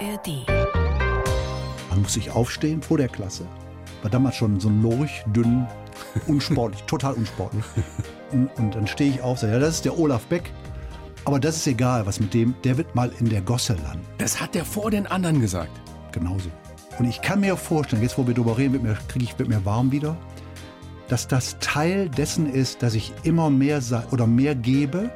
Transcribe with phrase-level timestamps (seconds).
[0.00, 0.46] ARD.
[1.90, 3.46] Man muss sich aufstehen vor der Klasse.
[4.02, 5.66] War damals schon so ein lurch, dünn,
[6.26, 7.64] unsportlich, total unsportlich.
[8.32, 10.50] Und, und dann stehe ich auf, sage, ja, das ist der Olaf Beck.
[11.24, 14.04] Aber das ist egal, was mit dem, der wird mal in der Gosse landen.
[14.18, 15.70] Das hat er vor den anderen gesagt.
[16.12, 16.48] Genauso.
[16.98, 19.48] Und ich kann mir vorstellen, jetzt wo wir drüber reden, wird mir, kriege ich wird
[19.48, 20.16] mir warm wieder,
[21.08, 23.82] dass das Teil dessen ist, dass ich immer mehr
[24.12, 25.10] oder mehr gebe,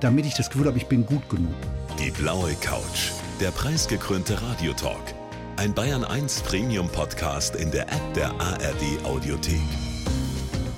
[0.00, 1.54] damit ich das Gefühl habe, ich bin gut genug.
[1.98, 5.14] Die blaue Couch, der preisgekrönte Radiotalk.
[5.56, 9.60] Ein Bayern 1 Premium Podcast in der App der ARD Audiothek.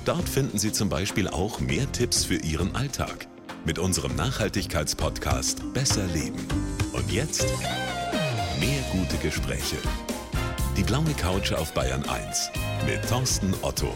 [0.05, 3.27] Dort finden Sie zum Beispiel auch mehr Tipps für Ihren Alltag
[3.65, 6.45] mit unserem Nachhaltigkeitspodcast Besser Leben.
[6.93, 7.47] Und jetzt
[8.59, 9.77] mehr gute Gespräche.
[10.77, 12.51] Die blaue Couch auf Bayern 1
[12.85, 13.91] mit Thorsten Otto.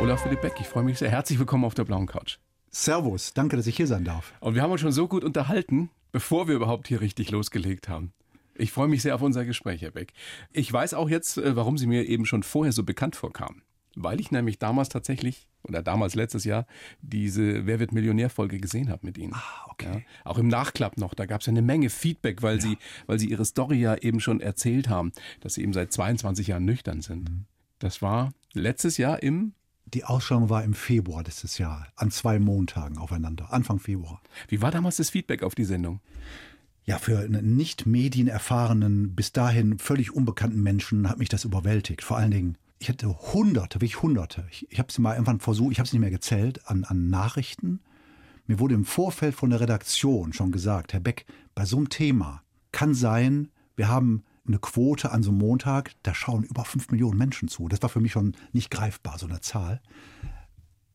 [0.00, 1.10] Olaf Philipp Beck, ich freue mich sehr.
[1.10, 2.38] Herzlich willkommen auf der blauen Couch.
[2.70, 4.34] Servus, danke, dass ich hier sein darf.
[4.40, 8.14] Und wir haben uns schon so gut unterhalten, bevor wir überhaupt hier richtig losgelegt haben.
[8.54, 10.14] Ich freue mich sehr auf unser Gespräch, Herr Beck.
[10.50, 13.60] Ich weiß auch jetzt, äh, warum Sie mir eben schon vorher so bekannt vorkamen.
[13.96, 16.66] Weil ich nämlich damals tatsächlich, oder damals letztes Jahr,
[17.02, 19.34] diese Wer wird Millionär-Folge gesehen habe mit Ihnen.
[19.34, 19.92] Ah, okay.
[19.92, 23.18] Ja, auch im Nachklapp noch, da gab es ja eine Menge Feedback, weil, Sie, weil
[23.18, 27.02] Sie Ihre Story ja eben schon erzählt haben, dass Sie eben seit 22 Jahren nüchtern
[27.02, 27.28] sind.
[27.28, 27.44] Mhm.
[27.78, 29.52] Das war letztes Jahr im,
[29.94, 34.20] Die Ausstellung war im Februar letztes Jahr, an zwei Montagen aufeinander, Anfang Februar.
[34.48, 36.00] wie war damals das Feedback auf die Sendung?
[36.84, 42.02] Ja, für einen nicht medienerfahrenen, bis dahin völlig unbekannten Menschen hat mich das überwältigt.
[42.02, 44.46] Vor allen Dingen, ich hatte hunderte, wirklich hunderte.
[44.50, 47.08] Ich, ich habe es mal irgendwann versucht, ich habe es nicht mehr gezählt, an, an
[47.08, 47.80] Nachrichten.
[48.46, 52.42] Mir wurde im Vorfeld von der Redaktion schon gesagt, Herr Beck, bei so einem Thema
[52.70, 57.18] kann sein, wir haben eine Quote an so einem Montag, da schauen über fünf Millionen
[57.18, 57.68] Menschen zu.
[57.68, 59.80] Das war für mich schon nicht greifbar, so eine Zahl.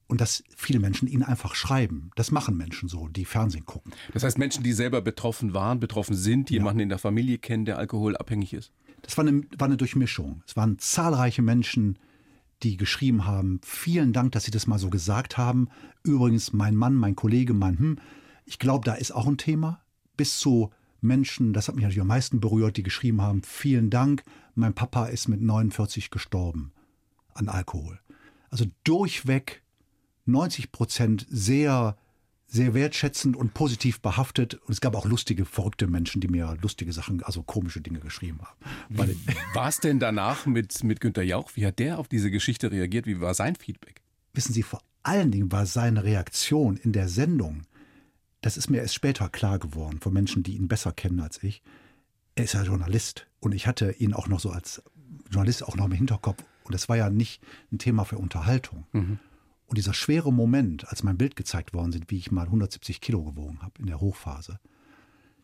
[0.07, 2.11] Und dass viele Menschen ihnen einfach schreiben.
[2.15, 3.93] Das machen Menschen so, die Fernsehen gucken.
[4.13, 7.77] Das heißt, Menschen, die selber betroffen waren, betroffen sind, jemanden in der Familie kennen, der
[7.77, 8.73] alkoholabhängig ist.
[9.03, 10.43] Das war eine, war eine Durchmischung.
[10.45, 11.97] Es waren zahlreiche Menschen,
[12.63, 15.69] die geschrieben haben, vielen Dank, dass Sie das mal so gesagt haben.
[16.03, 17.99] Übrigens, mein Mann, mein Kollege, mein Hm,
[18.45, 19.81] ich glaube, da ist auch ein Thema.
[20.17, 20.71] Bis zu
[21.01, 24.23] Menschen, das hat mich natürlich am meisten berührt, die geschrieben haben, vielen Dank,
[24.55, 26.71] mein Papa ist mit 49 gestorben
[27.33, 27.99] an Alkohol.
[28.49, 29.63] Also durchweg
[30.25, 31.97] 90 Prozent sehr,
[32.47, 34.55] sehr wertschätzend und positiv behaftet.
[34.55, 38.39] Und es gab auch lustige, verrückte Menschen, die mir lustige Sachen, also komische Dinge geschrieben
[38.41, 39.15] haben.
[39.53, 41.51] War es denn danach mit, mit Günter Jauch?
[41.55, 43.07] Wie hat der auf diese Geschichte reagiert?
[43.07, 44.01] Wie war sein Feedback?
[44.33, 47.63] wissen Sie, vor allen Dingen war seine Reaktion in der Sendung,
[48.41, 51.61] das ist mir erst später klar geworden von Menschen, die ihn besser kennen als ich.
[52.35, 54.83] Er ist ja Journalist und ich hatte ihn auch noch so als
[55.29, 57.41] Journalist auch noch im Hinterkopf und es war ja nicht
[57.71, 58.85] ein Thema für Unterhaltung.
[59.67, 63.23] Und dieser schwere Moment, als mein Bild gezeigt worden sind, wie ich mal 170 Kilo
[63.23, 64.59] gewogen habe in der Hochphase,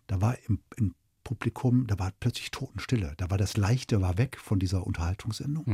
[0.08, 3.14] da war im, im Publikum, da war plötzlich Totenstille.
[3.18, 5.66] Da war das Leichte war weg von dieser Unterhaltungssendung.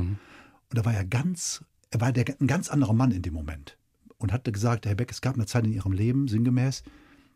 [0.70, 3.78] Und da war er ganz, er war der, ein ganz anderer Mann in dem Moment.
[4.18, 6.84] Und hatte gesagt, Herr Beck, es gab eine Zeit in Ihrem Leben, sinngemäß,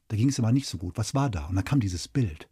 [0.07, 0.97] da ging es immer nicht so gut.
[0.97, 1.45] Was war da?
[1.45, 2.47] Und dann kam dieses Bild.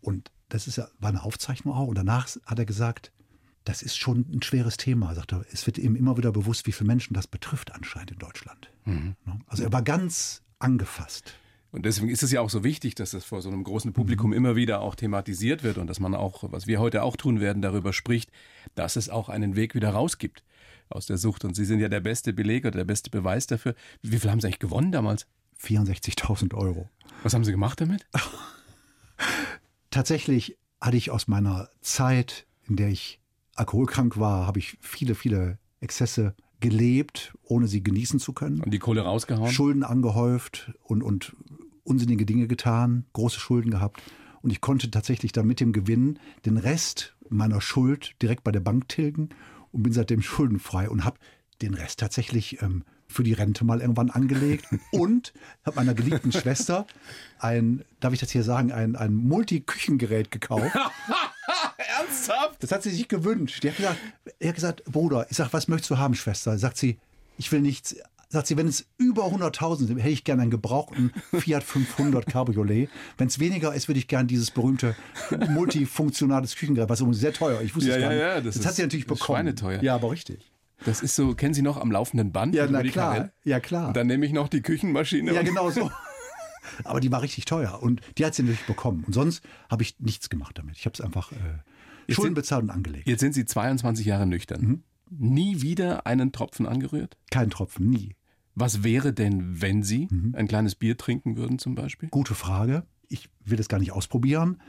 [0.00, 1.88] Und das ist ja, war eine Aufzeichnung auch.
[1.88, 3.12] Und danach hat er gesagt,
[3.64, 5.14] das ist schon ein schweres Thema.
[5.14, 8.18] Sagt er, es wird ihm immer wieder bewusst, wie viele Menschen das betrifft anscheinend in
[8.18, 8.70] Deutschland.
[9.24, 9.40] Ne?
[9.46, 11.34] Also er war ganz angefasst.
[11.72, 14.32] Und deswegen ist es ja auch so wichtig, dass das vor so einem großen Publikum
[14.32, 17.60] immer wieder auch thematisiert wird und dass man auch, was wir heute auch tun werden,
[17.60, 18.30] darüber spricht,
[18.74, 20.42] dass es auch einen Weg wieder raus gibt
[20.88, 21.44] aus der Sucht.
[21.44, 23.74] Und Sie sind ja der beste Beleg oder der beste Beweis dafür.
[24.00, 25.26] Wie viel haben Sie eigentlich gewonnen damals?
[25.60, 26.88] 64.000 Euro.
[27.22, 28.06] Was haben Sie gemacht damit?
[29.90, 33.20] Tatsächlich hatte ich aus meiner Zeit, in der ich
[33.54, 38.60] alkoholkrank war, habe ich viele, viele Exzesse gelebt, ohne sie genießen zu können.
[38.60, 39.50] Und die Kohle rausgehauen?
[39.50, 41.34] Schulden angehäuft und, und
[41.84, 44.02] unsinnige Dinge getan, große Schulden gehabt.
[44.42, 48.60] Und ich konnte tatsächlich dann mit dem Gewinn den Rest meiner Schuld direkt bei der
[48.60, 49.30] Bank tilgen
[49.72, 51.18] und bin seitdem schuldenfrei und habe
[51.62, 52.84] den Rest tatsächlich ähm,
[53.16, 55.32] für die Rente mal irgendwann angelegt und
[55.64, 56.86] habe meiner geliebten Schwester
[57.38, 60.76] ein, darf ich das hier sagen, ein, ein Multi-Küchengerät gekauft.
[61.98, 62.62] Ernsthaft?
[62.62, 63.62] Das hat sie sich gewünscht.
[63.62, 63.98] Die hat gesagt,
[64.38, 66.58] er hat gesagt, Bruder, ich sag, was möchtest du haben, Schwester?
[66.58, 66.98] Sagt sie,
[67.38, 67.96] ich will nichts.
[68.28, 72.88] Sagt sie, wenn es über 100.000 sind, hätte ich gerne einen gebrauchten Fiat 500 Cabriolet.
[73.18, 74.96] Wenn es weniger ist, würde ich gerne dieses berühmte
[75.48, 77.60] multifunktionales Küchengerät, was übrigens sehr teuer.
[77.62, 78.26] Ich wusste Ja, es gar ja, nicht.
[78.26, 79.36] ja, das das ist- hat sie natürlich das ist bekommen.
[79.38, 79.82] schweineteuer.
[79.82, 80.50] Ja, aber richtig.
[80.84, 82.54] Das ist so, kennen Sie noch am laufenden Band?
[82.54, 83.14] Ja, na klar.
[83.14, 83.32] Carell?
[83.44, 83.88] Ja, klar.
[83.88, 85.32] Und dann nehme ich noch die Küchenmaschine.
[85.32, 85.90] Ja, genau so.
[86.84, 89.04] Aber die war richtig teuer und die hat sie natürlich bekommen.
[89.06, 90.76] Und sonst habe ich nichts gemacht damit.
[90.76, 93.08] Ich habe es einfach äh, Schulden bezahlt und angelegt.
[93.08, 94.60] Jetzt sind Sie 22 Jahre nüchtern.
[94.60, 94.82] Mhm.
[95.08, 97.16] Nie wieder einen Tropfen angerührt?
[97.30, 98.16] Kein Tropfen, nie.
[98.56, 100.34] Was wäre denn, wenn Sie Mhm.
[100.36, 102.08] ein kleines Bier trinken würden zum Beispiel?
[102.08, 102.84] Gute Frage.
[103.08, 104.60] Ich will das gar nicht ausprobieren.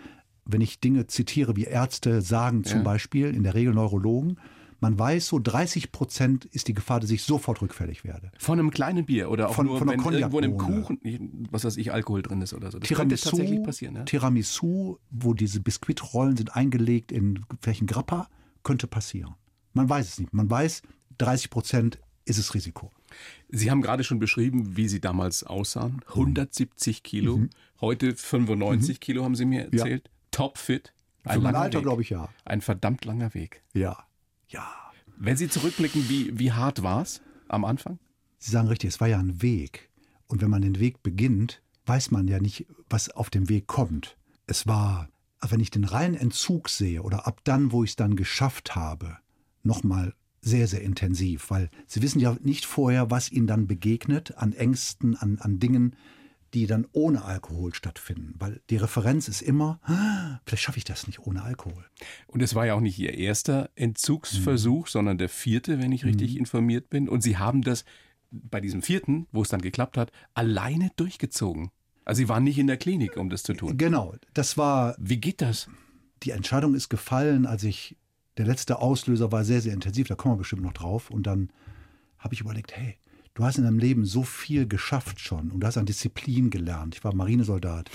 [0.45, 2.83] Wenn ich Dinge zitiere, wie Ärzte sagen, zum Ja.
[2.83, 4.39] Beispiel, in der Regel Neurologen,
[4.79, 8.31] man weiß, so 30 Prozent ist die Gefahr, dass ich sofort rückfällig werde.
[8.37, 10.57] Von einem kleinen Bier oder auch Von- nur, von wenn irgendwo in einem.
[10.57, 12.77] Kuchen, was weiß ich, Alkohol drin ist oder so.
[12.79, 13.95] Das könnte tatsächlich passieren.
[13.95, 14.03] Ja?
[14.03, 18.29] Tiramisu, wo diese Biskuitrollen sind eingelegt in ein Grappa,
[18.63, 19.35] könnte passieren.
[19.73, 20.33] Man weiß es nicht.
[20.33, 20.81] Man weiß,
[21.17, 22.91] 30 Prozent ist es Risiko.
[23.49, 26.01] Sie haben gerade schon beschrieben, wie Sie damals aussahen.
[26.09, 27.41] 170 Kilo,
[27.81, 29.69] heute 95 Kilo, haben Sie mir Mhm.
[29.73, 29.79] Ja.
[29.83, 30.09] erzählt.
[30.31, 30.93] Topfit.
[31.23, 31.83] Für mein langer Alter Weg.
[31.83, 32.29] glaube ich ja.
[32.45, 33.63] Ein verdammt langer Weg.
[33.73, 34.05] Ja.
[34.49, 34.65] Ja.
[35.17, 37.99] Wenn Sie zurückblicken, wie, wie hart war es am Anfang?
[38.37, 39.89] Sie sagen richtig, es war ja ein Weg.
[40.27, 44.17] Und wenn man den Weg beginnt, weiß man ja nicht, was auf dem Weg kommt.
[44.45, 45.09] Es war,
[45.41, 49.17] wenn ich den reinen Entzug sehe oder ab dann, wo ich es dann geschafft habe,
[49.63, 54.53] nochmal sehr, sehr intensiv, weil Sie wissen ja nicht vorher, was Ihnen dann begegnet an
[54.53, 55.95] Ängsten, an, an Dingen,
[56.53, 58.35] die dann ohne Alkohol stattfinden.
[58.39, 61.85] Weil die Referenz ist immer, "Ah, vielleicht schaffe ich das nicht ohne Alkohol.
[62.27, 64.89] Und es war ja auch nicht Ihr erster Entzugsversuch, Mhm.
[64.89, 67.09] sondern der vierte, wenn ich richtig informiert bin.
[67.09, 67.83] Und Sie haben das
[68.31, 71.69] bei diesem vierten, wo es dann geklappt hat, alleine durchgezogen.
[72.05, 73.77] Also Sie waren nicht in der Klinik, um das zu tun.
[73.77, 75.69] Genau, das war Wie geht das?
[76.23, 77.97] die Entscheidung ist gefallen, als ich,
[78.37, 81.09] der letzte Auslöser war sehr, sehr intensiv, da kommen wir bestimmt noch drauf.
[81.11, 81.51] Und dann
[82.17, 82.97] habe ich überlegt, hey,
[83.37, 86.95] du hast in deinem Leben so viel geschafft schon und du hast an Disziplin gelernt.
[86.95, 87.91] Ich war Marinesoldat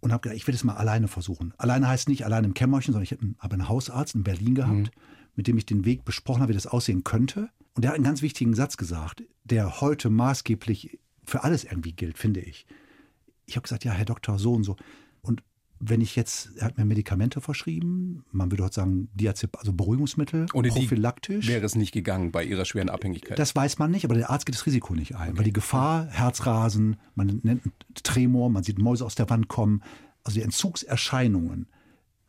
[0.00, 1.54] und habe gedacht, ich will es mal alleine versuchen.
[1.58, 4.56] Alleine heißt nicht allein im Kämmerchen, sondern ich habe einen, habe einen Hausarzt in Berlin
[4.56, 4.90] gehabt,
[5.36, 7.50] mit dem ich den Weg besprochen habe, wie das aussehen könnte.
[7.74, 12.18] Und der hat einen ganz wichtigen Satz gesagt, der heute maßgeblich für alles irgendwie gilt,
[12.18, 12.66] finde ich.
[13.46, 14.74] Ich habe gesagt, ja, Herr Doktor, so und so.
[15.22, 15.44] Und
[15.80, 20.46] wenn ich jetzt, er hat mir Medikamente verschrieben, man würde heute sagen Diazep, also Beruhigungsmittel,
[20.52, 21.46] Ohne die prophylaktisch.
[21.46, 23.38] Wäre es nicht gegangen bei Ihrer schweren Abhängigkeit?
[23.38, 25.36] Das weiß man nicht, aber der Arzt geht das Risiko nicht ein.
[25.36, 27.62] Weil die Gefahr, Herzrasen, man nennt
[28.02, 29.82] Tremor, man sieht Mäuse aus der Wand kommen,
[30.24, 31.68] also die Entzugserscheinungen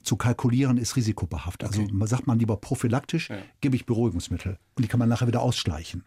[0.02, 1.68] zu kalkulieren ist risikobehaftet.
[1.68, 3.30] Also man sagt man lieber prophylaktisch,
[3.62, 6.04] gebe ich Beruhigungsmittel und die kann man nachher wieder ausschleichen.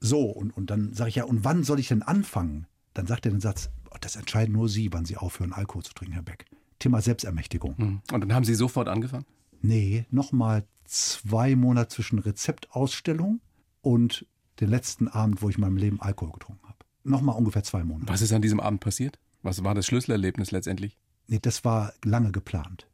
[0.00, 2.66] So, und, und dann sage ich ja, und wann soll ich denn anfangen?
[2.94, 5.94] Dann sagt er den Satz, oh, das entscheiden nur Sie, wann Sie aufhören, Alkohol zu
[5.94, 6.46] trinken, Herr Beck.
[6.78, 7.76] Thema Selbstermächtigung.
[7.76, 8.00] Hm.
[8.12, 9.26] Und dann haben Sie sofort angefangen?
[9.62, 13.40] Nee, nochmal zwei Monate zwischen Rezeptausstellung
[13.80, 14.26] und
[14.60, 16.78] den letzten Abend, wo ich in meinem Leben Alkohol getrunken habe.
[17.04, 18.12] Nochmal ungefähr zwei Monate.
[18.12, 19.18] Was ist an diesem Abend passiert?
[19.42, 20.98] Was war das Schlüsselerlebnis letztendlich?
[21.26, 22.88] Nee, das war lange geplant.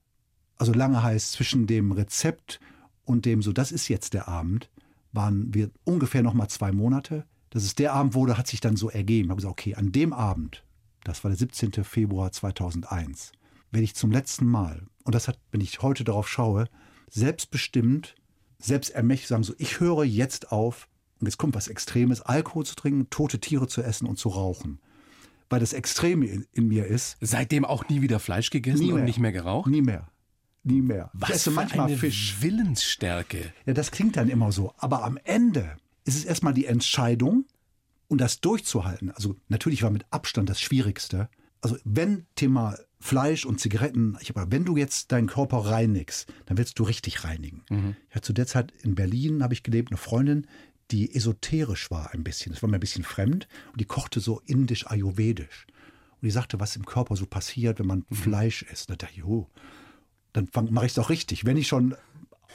[0.57, 2.61] Also lange heißt zwischen dem Rezept
[3.05, 4.71] und dem so, das ist jetzt der Abend,
[5.13, 7.25] waren wir ungefähr nochmal zwei Monate.
[7.51, 9.27] Dass es der Abend wurde, hat sich dann so ergeben.
[9.27, 10.65] Ich habe gesagt, okay, an dem Abend,
[11.03, 11.85] das war der 17.
[11.85, 13.33] Februar 2001,
[13.71, 16.69] werde ich zum letzten Mal, und das hat, wenn ich heute darauf schaue,
[17.11, 18.15] selbstbestimmt,
[18.59, 20.89] selbstermächtigt sagen, so, ich höre jetzt auf,
[21.21, 24.81] und jetzt kommt was Extremes, Alkohol zu trinken, tote Tiere zu essen und zu rauchen.
[25.49, 28.99] Weil das Extreme in, in mir ist, Seitdem auch nie wieder Fleisch gegessen Nie und
[28.99, 29.05] mehr.
[29.05, 29.69] nicht mehr geraucht?
[29.69, 30.09] Nie mehr.
[30.63, 31.11] Nie mehr.
[31.13, 32.37] Was ich esse für manchmal eine Fisch.
[32.41, 33.53] Willensstärke.
[33.67, 34.75] Ja, das klingt dann immer so.
[34.77, 37.47] Aber am Ende ist es erstmal die Entscheidung
[38.09, 39.11] und das durchzuhalten.
[39.11, 41.29] Also natürlich war mit Abstand das Schwierigste.
[41.61, 46.59] Also wenn Thema Fleisch und Zigaretten, ich aber wenn du jetzt deinen Körper reinigst, dann
[46.59, 47.63] willst du richtig reinigen.
[48.11, 50.47] Ich hatte zu der Zeit in Berlin habe ich gelebt, eine Freundin,
[50.91, 52.53] die esoterisch war ein bisschen.
[52.53, 55.67] Das war mir ein bisschen fremd und die kochte so indisch ayurvedisch.
[56.21, 58.91] Und die sagte, was im Körper so passiert, wenn man Fleisch isst.
[58.91, 59.49] Da dachte ich, jo,
[60.35, 61.47] dann mache ich es auch richtig.
[61.47, 61.95] Wenn ich schon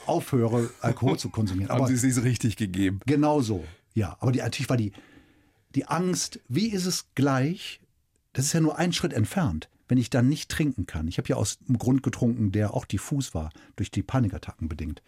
[0.06, 1.68] aufhöre, Alkohol zu konsumieren.
[1.70, 3.00] Haben Aber Sie es nicht richtig gegeben?
[3.06, 4.16] genau so, ja.
[4.20, 4.92] Aber die, natürlich war die,
[5.74, 7.80] die Angst, wie ist es gleich?
[8.32, 11.08] Das ist ja nur ein Schritt entfernt, wenn ich dann nicht trinken kann.
[11.08, 15.02] Ich habe ja aus einem Grund getrunken, der auch diffus war, durch die Panikattacken bedingt.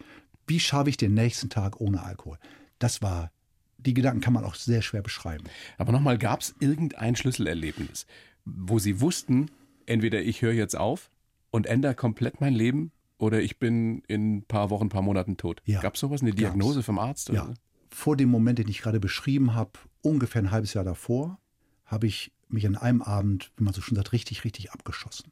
[0.47, 2.37] Wie schaffe ich den nächsten Tag ohne Alkohol?
[2.79, 3.31] Das war,
[3.77, 5.45] die Gedanken kann man auch sehr schwer beschreiben.
[5.77, 8.05] Aber nochmal, gab es irgendein Schlüsselerlebnis,
[8.45, 9.51] wo Sie wussten,
[9.85, 11.11] entweder ich höre jetzt auf
[11.51, 15.37] und ändere komplett mein Leben oder ich bin in ein paar Wochen, ein paar Monaten
[15.37, 15.61] tot.
[15.65, 17.29] Ja, Gab es sowas, eine Diagnose vom Arzt?
[17.29, 17.39] Oder?
[17.39, 17.53] Ja,
[17.89, 19.71] vor dem Moment, den ich gerade beschrieben habe,
[20.01, 21.37] ungefähr ein halbes Jahr davor,
[21.85, 25.31] habe ich mich an einem Abend, wie man so schon sagt, richtig, richtig abgeschossen.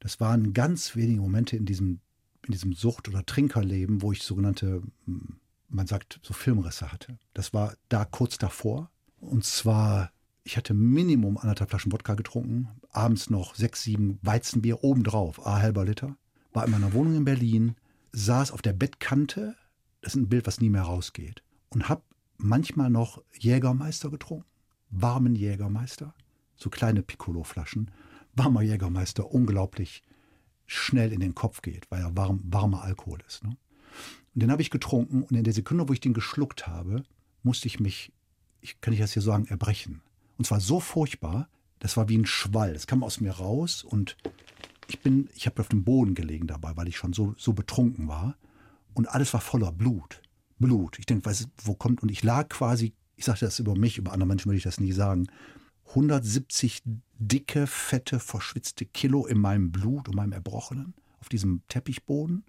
[0.00, 2.00] Das waren ganz wenige Momente in diesem,
[2.46, 5.36] in diesem Sucht- oder Trinkerleben, wo ich sogenannte, hm,
[5.68, 7.18] man sagt, so Filmrisse hatte.
[7.34, 8.90] Das war da kurz davor.
[9.20, 10.12] Und zwar,
[10.44, 15.84] ich hatte Minimum anderthalb Flaschen Wodka getrunken, abends noch sechs, sieben Weizenbier obendrauf, a halber
[15.84, 16.16] Liter,
[16.52, 17.74] war in meiner Wohnung in Berlin,
[18.12, 19.56] saß auf der Bettkante,
[20.00, 22.02] das ist ein Bild, was nie mehr rausgeht, und habe
[22.38, 24.46] manchmal noch Jägermeister getrunken,
[24.90, 26.14] warmen Jägermeister,
[26.58, 27.90] so kleine Piccolo-Flaschen,
[28.34, 30.02] warmer Jägermeister, unglaublich
[30.66, 33.42] schnell in den Kopf geht, weil er warm, warmer Alkohol ist.
[33.42, 33.56] Ne?
[34.34, 37.04] Und den habe ich getrunken und in der Sekunde, wo ich den geschluckt habe,
[37.42, 38.12] musste ich mich,
[38.60, 40.02] ich kann ich das hier sagen, erbrechen.
[40.36, 41.48] Und zwar so furchtbar,
[41.78, 42.70] Das war wie ein Schwall.
[42.74, 44.16] Es kam aus mir raus und
[44.88, 48.08] ich bin, ich habe auf dem Boden gelegen dabei, weil ich schon so, so betrunken
[48.08, 48.36] war.
[48.94, 50.22] Und alles war voller Blut.
[50.58, 50.98] Blut.
[50.98, 51.30] Ich denke,
[51.62, 54.58] wo kommt, und ich lag quasi, ich sage das über mich, über andere Menschen würde
[54.58, 55.28] ich das nie sagen,
[55.88, 56.82] 170
[57.18, 62.44] dicke, fette, verschwitzte Kilo in meinem Blut und meinem Erbrochenen auf diesem Teppichboden.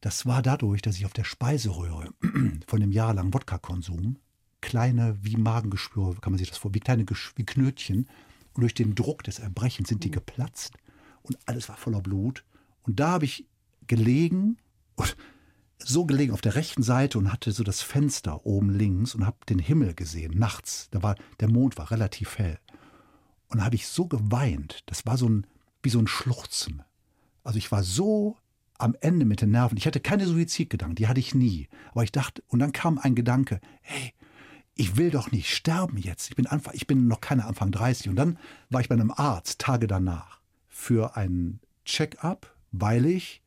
[0.00, 2.12] Das war dadurch, dass ich auf der Speiseröhre
[2.66, 4.16] von dem jahrelangen Wodka-Konsum
[4.60, 7.04] kleine, wie Magengeschwüre, kann man sich das vor, wie kleine
[7.36, 8.08] wie Knötchen.
[8.52, 10.74] Und durch den Druck des Erbrechens sind die geplatzt
[11.22, 12.44] und alles war voller Blut.
[12.82, 13.46] Und da habe ich
[13.86, 14.58] gelegen
[14.96, 15.16] und
[15.84, 19.38] so gelegen auf der rechten Seite und hatte so das Fenster oben links und habe
[19.48, 20.88] den Himmel gesehen nachts.
[20.90, 22.58] Da war der Mond war relativ hell
[23.48, 24.82] und da habe ich so geweint.
[24.86, 25.46] Das war so ein
[25.82, 26.82] wie so ein Schluchzen.
[27.42, 28.36] Also ich war so
[28.78, 29.78] am Ende mit den Nerven.
[29.78, 31.68] Ich hatte keine Suizidgedanken, die hatte ich nie.
[31.92, 34.12] Aber ich dachte und dann kam ein Gedanke: Hey,
[34.74, 36.30] ich will doch nicht sterben jetzt.
[36.30, 39.10] Ich bin Anfang, ich bin noch keine Anfang 30 und dann war ich bei einem
[39.10, 43.42] Arzt Tage danach für einen Check-up, weil ich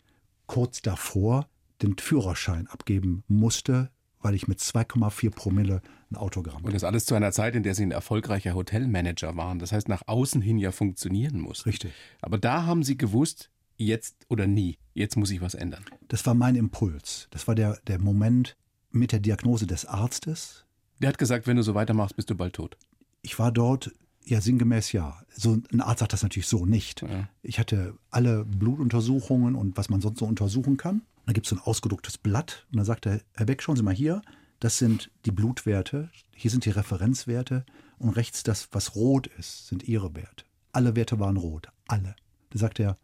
[0.48, 1.48] kurz davor
[1.82, 3.90] den Führerschein abgeben musste,
[4.22, 6.64] weil ich mit 2,4 Promille ein Autogramm.
[6.64, 9.60] Und das alles zu einer Zeit, in der Sie ein erfolgreicher Hotelmanager waren.
[9.60, 11.66] Das heißt, nach außen hin ja funktionieren muss.
[11.66, 11.92] Richtig.
[12.22, 15.84] Aber da haben Sie gewusst, jetzt oder nie, jetzt muss ich was ändern.
[16.08, 17.28] Das war mein Impuls.
[17.32, 18.56] Das war der, der Moment
[18.92, 20.66] mit der Diagnose des Arztes.
[21.00, 22.78] Der hat gesagt, wenn du so weitermachst, bist du bald tot.
[23.24, 23.92] Ich war dort
[24.26, 25.22] ja, sinngemäß ja.
[25.36, 27.02] So ein Arzt sagt das natürlich so nicht.
[27.02, 27.28] Ja.
[27.42, 31.02] Ich hatte alle Blutuntersuchungen und was man sonst so untersuchen kann.
[31.26, 33.84] Da gibt es so ein ausgedrucktes Blatt und dann sagt er, Herr Beck, schauen Sie
[33.84, 34.22] mal hier,
[34.60, 37.66] das sind die Blutwerte, hier sind die Referenzwerte
[37.98, 40.46] und rechts das, was rot ist, sind Ihre Werte.
[40.72, 42.16] Alle Werte waren rot, alle.
[42.50, 42.98] Da sagt er,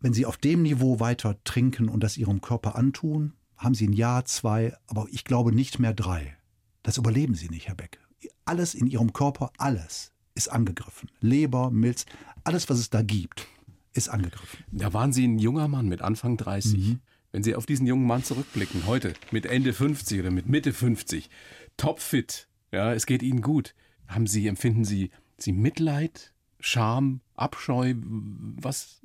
[0.00, 3.92] wenn Sie auf dem Niveau weiter trinken und das Ihrem Körper antun, haben Sie ein
[3.92, 6.36] Jahr, zwei, aber ich glaube nicht mehr drei.
[6.82, 8.00] Das überleben Sie nicht, Herr Beck.
[8.44, 11.10] Alles in Ihrem Körper, alles ist angegriffen.
[11.20, 12.06] Leber, Milz,
[12.44, 13.46] alles, was es da gibt,
[13.92, 14.64] ist angegriffen.
[14.70, 16.78] Da waren Sie ein junger Mann mit Anfang 30.
[16.78, 17.00] Mhm.
[17.32, 21.30] Wenn Sie auf diesen jungen Mann zurückblicken, heute mit Ende 50 oder mit Mitte 50,
[21.76, 23.74] topfit, ja, es geht Ihnen gut.
[24.08, 27.94] Haben Sie, empfinden Sie, Sie Mitleid, Scham, Abscheu?
[27.96, 29.00] Was,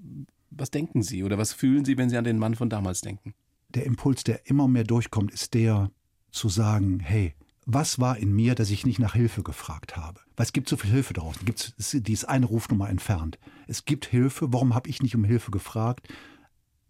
[0.50, 3.36] was denken Sie oder was fühlen Sie, wenn Sie an den Mann von damals denken?
[3.70, 5.92] Der Impuls, der immer mehr durchkommt, ist der
[6.32, 7.36] zu sagen, hey,
[7.68, 10.20] was war in mir, dass ich nicht nach Hilfe gefragt habe?
[10.36, 11.46] Weil es gibt so viel Hilfe draußen.
[11.46, 13.40] Gibt's, die ist eine Rufnummer entfernt.
[13.68, 14.54] Es gibt Hilfe.
[14.54, 16.08] Warum habe ich nicht um Hilfe gefragt?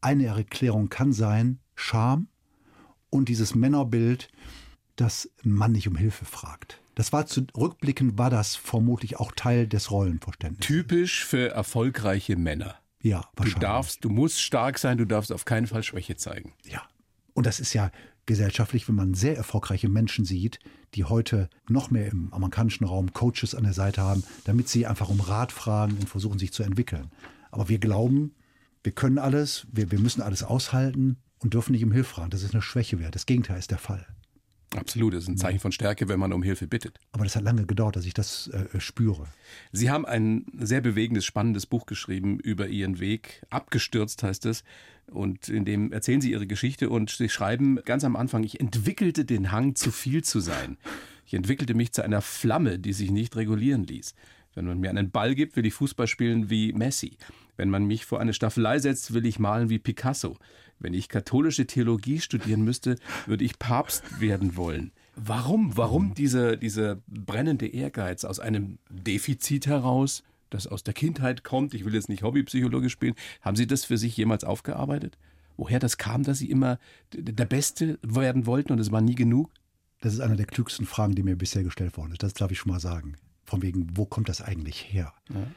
[0.06, 2.28] Eine Erklärung kann sein Scham
[3.10, 4.30] und dieses Männerbild,
[4.98, 6.80] dass ein Mann nicht um Hilfe fragt.
[6.94, 10.68] Das war zu rückblickend war das vermutlich auch Teil des Rollenverständnisses.
[10.68, 12.76] Typisch für erfolgreiche Männer.
[13.02, 13.56] Ja, wahrscheinlich.
[13.56, 16.54] Du darfst, du musst stark sein, du darfst auf keinen Fall Schwäche zeigen.
[16.66, 16.84] Ja.
[17.34, 17.90] Und das ist ja
[18.28, 20.60] gesellschaftlich, wenn man sehr erfolgreiche Menschen sieht,
[20.94, 25.10] die heute noch mehr im amerikanischen Raum Coaches an der Seite haben, damit sie einfach
[25.10, 27.10] um Rat fragen und versuchen, sich zu entwickeln.
[27.50, 28.36] Aber wir glauben,
[28.86, 32.30] wir können alles, wir, wir müssen alles aushalten und dürfen nicht um Hilfe fragen.
[32.30, 33.16] Das ist eine Schwäche wert.
[33.16, 34.06] Das Gegenteil ist der Fall.
[34.76, 37.00] Absolut, das ist ein Zeichen von Stärke, wenn man um Hilfe bittet.
[37.14, 39.28] Aber das hat lange gedauert, dass ich das äh, spüre.
[39.72, 43.44] Sie haben ein sehr bewegendes, spannendes Buch geschrieben über Ihren Weg.
[43.50, 44.64] Abgestürzt heißt es.
[45.08, 49.24] Und in dem erzählen Sie Ihre Geschichte und Sie schreiben ganz am Anfang, ich entwickelte
[49.24, 50.78] den Hang, zu viel zu sein.
[51.26, 54.14] Ich entwickelte mich zu einer Flamme, die sich nicht regulieren ließ.
[54.56, 57.18] Wenn man mir einen Ball gibt, will ich Fußball spielen wie Messi.
[57.58, 60.38] Wenn man mich vor eine Staffelei setzt, will ich malen wie Picasso.
[60.80, 64.92] Wenn ich katholische Theologie studieren müsste, würde ich Papst werden wollen.
[65.16, 65.78] Warum?
[65.78, 71.74] Warum dieser, dieser brennende Ehrgeiz aus einem Defizit heraus, das aus der Kindheit kommt?
[71.74, 73.16] Ich will jetzt nicht Hobbypsychologe spielen.
[73.42, 75.18] Haben Sie das für sich jemals aufgearbeitet?
[75.58, 76.80] Woher das kam, dass Sie immer
[77.14, 79.50] der Beste werden wollten und es war nie genug?
[80.02, 82.22] Das ist eine der klügsten Fragen, die mir bisher gestellt worden ist.
[82.22, 83.16] Das darf ich schon mal sagen.
[83.46, 85.14] Von wegen, wo kommt das eigentlich her?
[85.34, 85.48] Ja.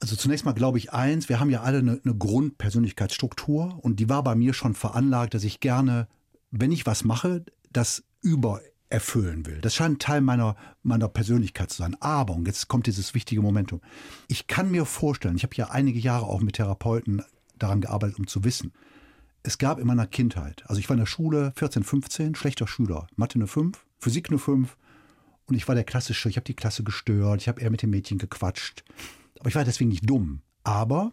[0.00, 4.08] Also zunächst mal glaube ich eins, wir haben ja alle eine, eine Grundpersönlichkeitsstruktur und die
[4.08, 6.08] war bei mir schon veranlagt, dass ich gerne,
[6.50, 9.60] wenn ich was mache, das übererfüllen will.
[9.60, 11.96] Das scheint Teil meiner, meiner Persönlichkeit zu sein.
[12.00, 13.80] Aber, und jetzt kommt dieses wichtige Momentum,
[14.28, 17.22] ich kann mir vorstellen, ich habe ja einige Jahre auch mit Therapeuten
[17.58, 18.72] daran gearbeitet, um zu wissen,
[19.42, 23.06] es gab in meiner Kindheit, also ich war in der Schule 14, 15, schlechter Schüler,
[23.16, 24.76] Mathe eine 5, Physik eine 5
[25.46, 27.90] und ich war der klassische, ich habe die Klasse gestört, ich habe eher mit den
[27.90, 28.84] Mädchen gequatscht.
[29.38, 30.42] Aber ich war deswegen nicht dumm.
[30.64, 31.12] Aber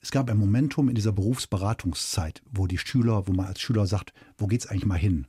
[0.00, 4.12] es gab ein Momentum in dieser Berufsberatungszeit, wo die Schüler, wo man als Schüler sagt,
[4.38, 5.26] wo geht's eigentlich mal hin?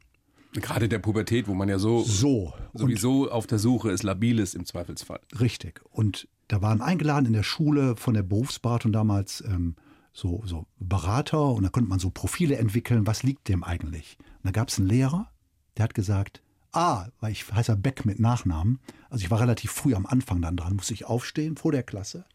[0.53, 2.53] Gerade der Pubertät, wo man ja so, so.
[2.73, 5.19] sowieso auf der Suche ist, labil ist im Zweifelsfall.
[5.39, 5.81] Richtig.
[5.91, 9.75] Und da waren eingeladen in der Schule von der Berufsberatung damals ähm,
[10.13, 14.17] so, so Berater und da konnte man so Profile entwickeln, was liegt dem eigentlich?
[14.19, 15.29] Und da gab es einen Lehrer,
[15.77, 18.79] der hat gesagt, A, weil ich heiße Beck mit Nachnamen.
[19.09, 22.25] Also ich war relativ früh am Anfang dann dran, musste ich aufstehen vor der Klasse.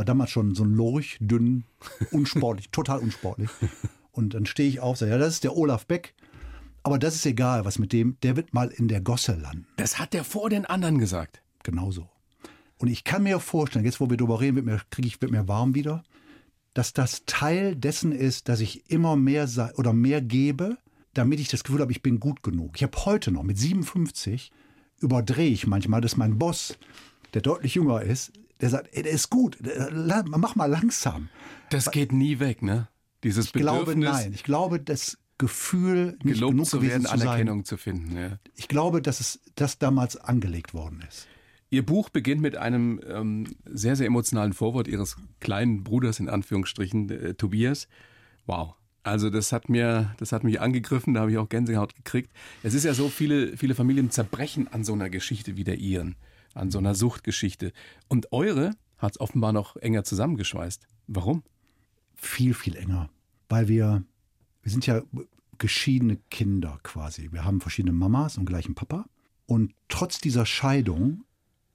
[0.00, 1.64] War damals schon so ein Lurch, dünn,
[2.10, 3.50] unsportlich, total unsportlich.
[4.12, 6.14] Und dann stehe ich auf, sage, ja, das ist der Olaf Beck.
[6.82, 9.66] Aber das ist egal, was mit dem, der wird mal in der Gosse landen.
[9.76, 11.42] Das hat der vor den anderen gesagt.
[11.64, 12.08] Genauso.
[12.78, 15.32] Und ich kann mir vorstellen, jetzt wo wir darüber reden, wird mir, kriege ich, wird
[15.32, 16.02] mir warm wieder,
[16.72, 20.78] dass das Teil dessen ist, dass ich immer mehr sei, oder mehr gebe,
[21.12, 22.72] damit ich das Gefühl habe, ich bin gut genug.
[22.76, 24.50] Ich habe heute noch mit 57
[24.98, 26.78] überdrehe ich manchmal, dass mein Boss,
[27.34, 29.58] der deutlich jünger ist, der sagt, ey, der ist gut,
[30.24, 31.28] mach mal langsam.
[31.70, 32.88] Das geht nie weg, ne?
[33.22, 34.32] Dieses ich glaube, nein.
[34.32, 38.16] Ich glaube, das Gefühl, nicht gelobt genug zu werden, zu Anerkennung sein, zu finden.
[38.16, 38.38] Ja.
[38.56, 41.28] Ich glaube, dass es das damals angelegt worden ist.
[41.70, 47.10] Ihr Buch beginnt mit einem ähm, sehr, sehr emotionalen Vorwort Ihres kleinen Bruders, in Anführungsstrichen,
[47.10, 47.88] äh, Tobias.
[48.46, 48.74] Wow.
[49.02, 52.30] Also das hat mir, das hat mich angegriffen, da habe ich auch Gänsehaut gekriegt.
[52.62, 56.16] Es ist ja so, viele, viele Familien zerbrechen an so einer Geschichte wie der ihren,
[56.54, 57.72] an so einer Suchtgeschichte.
[58.08, 60.86] Und eure hat es offenbar noch enger zusammengeschweißt.
[61.06, 61.42] Warum?
[62.14, 63.10] Viel, viel enger.
[63.48, 64.04] Weil wir,
[64.62, 65.02] wir sind ja
[65.58, 67.30] geschiedene Kinder quasi.
[67.32, 69.06] Wir haben verschiedene Mamas und gleichen Papa.
[69.46, 71.24] Und trotz dieser Scheidung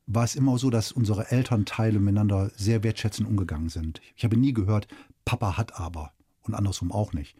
[0.08, 4.02] war es immer so, dass unsere Elternteile miteinander sehr wertschätzend umgegangen sind.
[4.16, 4.88] Ich habe nie gehört,
[5.26, 6.14] Papa hat aber
[6.44, 7.36] und andersrum auch nicht.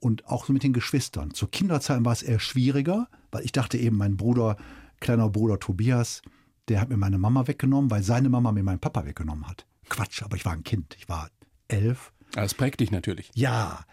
[0.00, 1.32] Und auch so mit den Geschwistern.
[1.32, 4.56] Zur Kinderzeit war es eher schwieriger, weil ich dachte eben, mein Bruder,
[5.00, 6.22] kleiner Bruder Tobias,
[6.68, 9.66] der hat mir meine Mama weggenommen, weil seine Mama mir meinen Papa weggenommen hat.
[9.88, 10.96] Quatsch, aber ich war ein Kind.
[10.98, 11.30] Ich war
[11.68, 12.12] elf.
[12.32, 13.30] Das prägt dich natürlich.
[13.34, 13.84] Ja,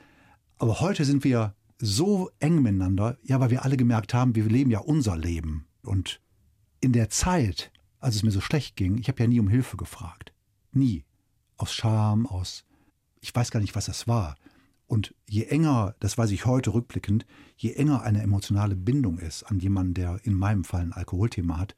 [0.57, 4.71] aber heute sind wir so eng miteinander, ja, weil wir alle gemerkt haben, wir leben
[4.71, 5.67] ja unser Leben.
[5.81, 6.21] Und
[6.81, 9.77] in der Zeit, als es mir so schlecht ging, ich habe ja nie um Hilfe
[9.77, 10.33] gefragt.
[10.71, 11.05] Nie.
[11.57, 12.65] Aus Scham, aus,
[13.19, 14.35] ich weiß gar nicht, was das war.
[14.87, 17.25] Und je enger, das weiß ich heute rückblickend,
[17.57, 21.75] je enger eine emotionale Bindung ist an jemanden, der in meinem Fall ein Alkoholthema hat,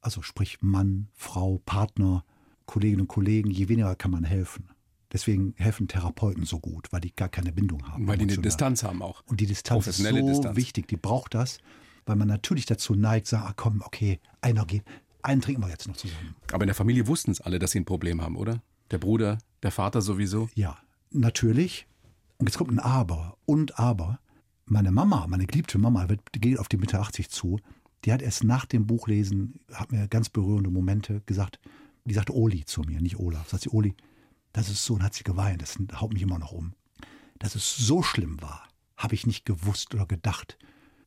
[0.00, 2.24] also sprich Mann, Frau, Partner,
[2.66, 4.70] Kolleginnen und Kollegen, je weniger kann man helfen.
[5.12, 8.06] Deswegen helfen Therapeuten so gut, weil die gar keine Bindung haben.
[8.06, 9.22] Weil die eine Distanz haben auch.
[9.26, 10.56] Und die Distanz ist so Distanz.
[10.56, 11.58] wichtig, die braucht das,
[12.04, 14.84] weil man natürlich dazu neigt, sagt, ah, komm, okay, einer geht,
[15.22, 16.34] einen trinken wir jetzt noch zusammen.
[16.52, 18.62] Aber in der Familie wussten es alle, dass sie ein Problem haben, oder?
[18.90, 20.48] Der Bruder, der Vater sowieso?
[20.54, 20.78] Ja,
[21.10, 21.86] natürlich.
[22.38, 24.20] Und jetzt kommt ein Aber und Aber.
[24.66, 27.58] Meine Mama, meine geliebte Mama, wird, geht auf die Mitte 80 zu.
[28.04, 31.58] Die hat erst nach dem Buchlesen, hat mir ganz berührende Momente gesagt,
[32.04, 33.50] die sagte Oli zu mir, nicht Olaf.
[33.50, 33.94] Sagt sie, Oli,
[34.52, 36.72] das ist so, und hat sie geweint, das haut mich immer noch um.
[37.38, 40.58] Dass es so schlimm war, habe ich nicht gewusst oder gedacht.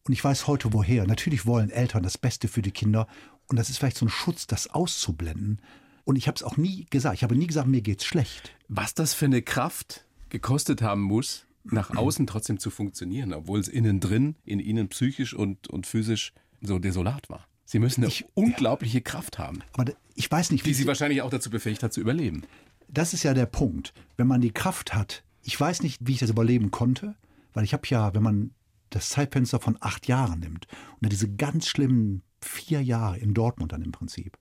[0.08, 1.06] Und ich weiß heute woher.
[1.06, 3.08] Natürlich wollen Eltern das Beste für die Kinder.
[3.48, 5.62] Und das ist vielleicht so ein Schutz, das auszublenden.
[6.04, 7.16] Und ich habe es auch nie gesagt.
[7.16, 8.56] Ich habe nie gesagt, mir geht's schlecht.
[8.68, 13.68] Was das für eine Kraft gekostet haben muss, nach außen trotzdem zu funktionieren, obwohl es
[13.68, 17.48] innen drin, in ihnen psychisch und, und physisch so desolat war.
[17.66, 19.04] Sie müssen eine ich, unglaubliche ja.
[19.04, 19.60] Kraft haben.
[19.74, 22.44] Aber ich weiß nicht, wie die sie wahrscheinlich auch dazu befähigt hat, zu überleben.
[22.88, 23.94] Das ist ja der Punkt.
[24.18, 27.16] Wenn man die Kraft hat, ich weiß nicht, wie ich das überleben konnte,
[27.54, 28.52] weil ich habe ja, wenn man
[28.90, 30.68] das Zeitfenster von acht Jahren nimmt
[31.02, 34.38] und diese ganz schlimmen vier Jahre in Dortmund dann im Prinzip,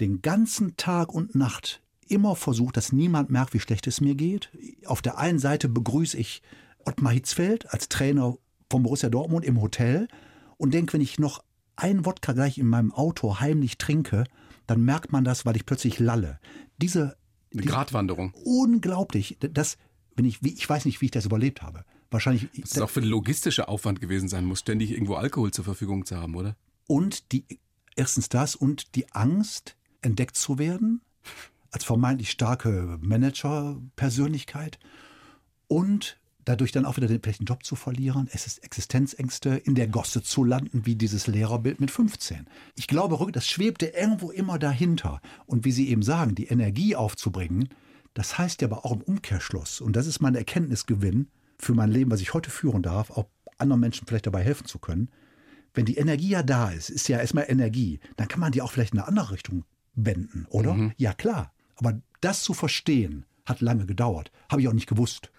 [0.00, 4.50] den ganzen Tag und Nacht immer versucht, dass niemand merkt, wie schlecht es mir geht.
[4.86, 6.42] Auf der einen Seite begrüße ich
[6.84, 8.36] Ottmar Hitzfeld als Trainer
[8.70, 10.08] von Borussia Dortmund im Hotel
[10.60, 11.42] und denke, wenn ich noch
[11.74, 14.24] ein Wodka gleich in meinem Auto heimlich trinke,
[14.66, 16.38] dann merkt man das, weil ich plötzlich lalle.
[16.76, 17.16] Diese,
[17.50, 18.34] diese Gratwanderung.
[18.44, 19.38] Unglaublich.
[19.40, 19.78] Das,
[20.16, 21.86] wenn ich, ich weiß nicht, wie ich das überlebt habe.
[22.10, 22.48] Wahrscheinlich.
[22.58, 26.04] Das ist auch für den logistischen Aufwand gewesen sein muss, ständig irgendwo Alkohol zur Verfügung
[26.04, 26.56] zu haben, oder?
[26.86, 27.46] Und die,
[27.96, 31.00] erstens das und die Angst, entdeckt zu werden,
[31.70, 34.78] als vermeintlich starke Manager-Persönlichkeit
[35.68, 39.74] und dadurch dann auch wieder den, vielleicht den Job zu verlieren, es ist Existenzängste, in
[39.74, 42.46] der Gosse zu landen, wie dieses Lehrerbild mit 15.
[42.76, 45.20] Ich glaube, das schwebte irgendwo immer dahinter.
[45.46, 47.68] Und wie Sie eben sagen, die Energie aufzubringen,
[48.14, 52.10] das heißt ja aber auch im Umkehrschluss, und das ist mein Erkenntnisgewinn für mein Leben,
[52.10, 53.26] was ich heute führen darf, auch
[53.58, 55.10] anderen Menschen vielleicht dabei helfen zu können.
[55.74, 58.72] Wenn die Energie ja da ist, ist ja erstmal Energie, dann kann man die auch
[58.72, 60.74] vielleicht in eine andere Richtung wenden, oder?
[60.74, 60.92] Mhm.
[60.96, 61.52] Ja, klar.
[61.76, 64.32] Aber das zu verstehen, hat lange gedauert.
[64.50, 65.30] Habe ich auch nicht gewusst.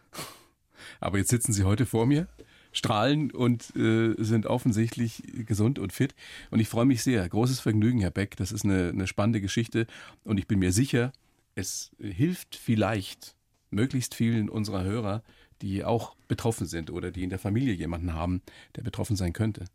[0.99, 2.27] Aber jetzt sitzen Sie heute vor mir,
[2.71, 6.15] strahlen und äh, sind offensichtlich gesund und fit.
[6.49, 7.27] Und ich freue mich sehr.
[7.27, 8.35] Großes Vergnügen, Herr Beck.
[8.37, 9.87] Das ist eine, eine spannende Geschichte.
[10.23, 11.11] Und ich bin mir sicher,
[11.55, 13.35] es hilft vielleicht
[13.69, 15.23] möglichst vielen unserer Hörer,
[15.61, 18.41] die auch betroffen sind oder die in der Familie jemanden haben,
[18.75, 19.65] der betroffen sein könnte.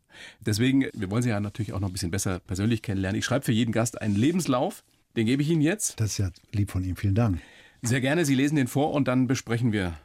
[0.41, 3.19] Deswegen, wir wollen Sie ja natürlich auch noch ein bisschen besser persönlich kennenlernen.
[3.19, 4.83] Ich schreibe für jeden Gast einen Lebenslauf.
[5.15, 5.99] Den gebe ich Ihnen jetzt.
[5.99, 6.95] Das ist ja lieb von Ihnen.
[6.95, 7.39] Vielen Dank.
[7.81, 8.25] Sehr gerne.
[8.25, 9.97] Sie lesen den vor und dann besprechen wir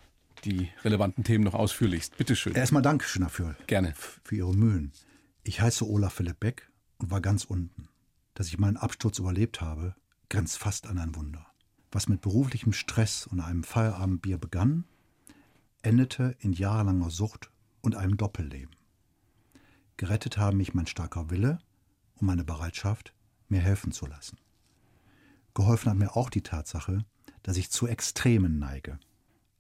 [0.45, 2.17] die relevanten Themen noch ausführlichst.
[2.17, 2.55] Bitte schön.
[2.55, 3.57] Erstmal Dankeschön dafür.
[3.67, 3.95] Gerne.
[3.97, 4.93] Für Ihre Mühen.
[5.45, 7.89] Ich heiße Olaf Philipp Beck und war ganz unten.
[8.35, 9.95] Dass ich meinen Absturz überlebt habe,
[10.29, 11.47] grenzt fast an ein Wunder.
[11.91, 14.85] Was mit beruflichem Stress und einem Feierabendbier begann,
[15.83, 17.51] endete in jahrelanger Sucht
[17.83, 18.75] und einem Doppelleben.
[19.97, 21.59] Gerettet haben mich mein starker Wille
[22.15, 23.13] und meine Bereitschaft,
[23.49, 24.39] mir helfen zu lassen.
[25.55, 27.05] Geholfen hat mir auch die Tatsache,
[27.43, 28.99] dass ich zu Extremen neige.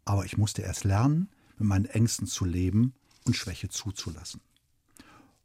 [0.04, 4.40] Aber ich musste erst lernen, mit meinen Ängsten zu leben und Schwäche zuzulassen.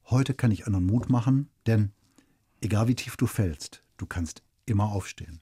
[0.05, 1.91] Heute kann ich anderen Mut machen, denn
[2.61, 5.41] egal wie tief du fällst, du kannst immer aufstehen.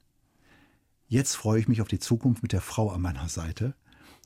[1.08, 3.74] Jetzt freue ich mich auf die Zukunft mit der Frau an meiner Seite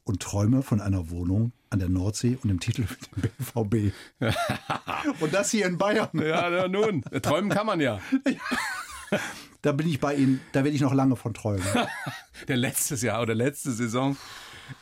[0.04, 3.94] und träume von einer Wohnung an der Nordsee und dem Titel für den BVB.
[5.20, 6.08] und das hier in Bayern.
[6.14, 8.00] Ja, nun, träumen kann man ja.
[9.62, 11.66] Da bin ich bei Ihnen, da werde ich noch lange von träumen.
[12.48, 14.16] Der letztes Jahr oder letzte Saison.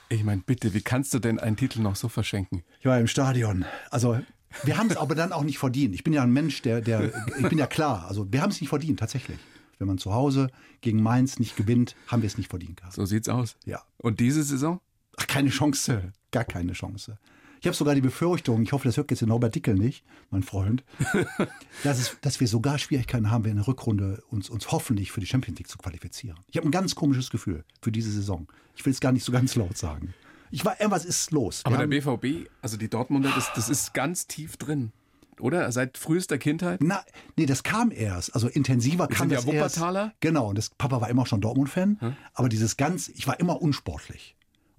[0.09, 2.63] Ich meine, bitte, wie kannst du denn einen Titel noch so verschenken?
[2.81, 3.65] Ich war im Stadion.
[3.91, 4.21] Also
[4.65, 5.95] wir haben es aber dann auch nicht verdient.
[5.95, 8.07] Ich bin ja ein Mensch, der, der, ich bin ja klar.
[8.09, 9.39] Also wir haben es nicht verdient, tatsächlich.
[9.79, 10.49] Wenn man zu Hause
[10.81, 12.95] gegen Mainz nicht gewinnt, haben wir es nicht verdient gehabt.
[12.95, 13.57] So sieht's aus.
[13.65, 13.83] Ja.
[13.99, 14.81] Und diese Saison?
[15.17, 16.13] Ach, keine Chance.
[16.31, 17.19] Gar keine Chance.
[17.61, 20.43] Ich habe sogar die Befürchtung, ich hoffe, das hört jetzt den Norbert Dickel nicht, mein
[20.43, 20.85] Freund,
[21.85, 25.21] dass, es, dass wir sogar Schwierigkeiten haben, wir in der Rückrunde uns, uns hoffentlich für
[25.21, 26.39] die Champions League zu qualifizieren.
[26.49, 28.47] Ich habe ein ganz komisches Gefühl für diese Saison.
[28.77, 30.15] Ich will es gar nicht so ganz laut sagen.
[30.51, 31.63] Ich war, irgendwas ist los.
[31.65, 34.93] Aber Wir der haben- BVB, also die Dortmunder, das, das ist ganz tief drin.
[35.41, 35.71] Oder?
[35.71, 36.81] Seit frühester Kindheit?
[36.83, 37.05] Na,
[37.37, 38.35] nee, das kam erst.
[38.35, 39.77] Also intensiver kam sind ja das erst.
[39.77, 40.13] Wuppertaler.
[40.21, 42.17] Genau, und das Papa war immer schon Dortmund-Fan.
[42.35, 44.35] Aber dieses ganz, ich war immer unsportlich.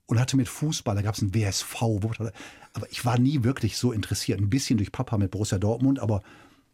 [0.09, 1.83] Und hatte mit Fußball, da gab es ein WSV,
[2.73, 4.39] aber ich war nie wirklich so interessiert.
[4.39, 6.23] Ein bisschen durch Papa mit Borussia Dortmund, aber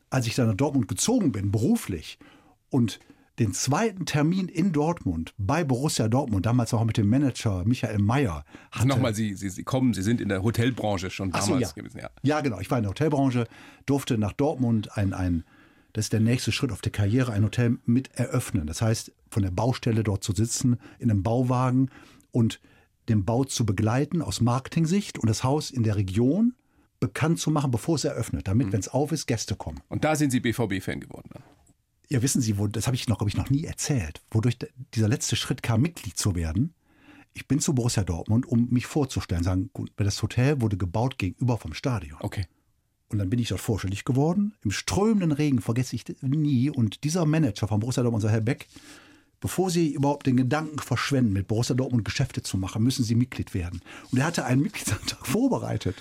[0.10, 2.18] als ich dann nach Dortmund gezogen bin, beruflich,
[2.70, 2.98] und
[3.38, 8.46] den zweiten Termin in Dortmund bei Borussia Dortmund, damals auch mit dem Manager Michael Mayer,
[8.72, 8.88] hatte.
[8.88, 11.70] Nochmal, Sie, Sie, Sie kommen, Sie sind in der Hotelbranche schon damals so, ja.
[11.72, 12.00] gewesen.
[12.00, 12.10] Ja.
[12.24, 12.62] ja, genau.
[12.62, 13.48] Ich war in der Hotelbranche,
[13.86, 15.44] durfte nach Dortmund ein, ein,
[15.92, 18.66] das ist der nächste Schritt auf der Karriere, ein Hotel mit eröffnen.
[18.66, 21.90] Das heißt, von der Baustelle dort zu sitzen, in einem Bauwagen
[22.32, 22.62] und
[23.10, 26.54] den Bau zu begleiten aus Marketing-Sicht und das Haus in der Region
[27.00, 29.82] bekannt zu machen, bevor es eröffnet, damit, wenn es auf ist, Gäste kommen.
[29.90, 31.30] Und da sind Sie BVB-Fan geworden.
[31.34, 31.44] Dann.
[32.10, 34.58] Ja, wissen Sie, wo, das habe ich noch, glaube ich, noch nie erzählt, wodurch
[34.94, 36.74] dieser letzte Schritt kam, Mitglied zu werden.
[37.34, 41.58] Ich bin zu Borussia Dortmund, um mich vorzustellen, sagen, gut, das Hotel wurde gebaut gegenüber
[41.58, 42.18] vom Stadion.
[42.22, 42.46] Okay.
[43.10, 44.54] Und dann bin ich dort vorstellig geworden.
[44.64, 46.70] Im strömenden Regen vergesse ich nie.
[46.70, 48.68] Und dieser Manager von Borussia Dortmund, unser Herr Beck,
[49.40, 53.54] bevor Sie überhaupt den Gedanken verschwenden, mit Borussia Dortmund Geschäfte zu machen, müssen Sie Mitglied
[53.54, 53.82] werden.
[54.12, 55.96] Und er hatte einen Mitgliedsantrag vorbereitet.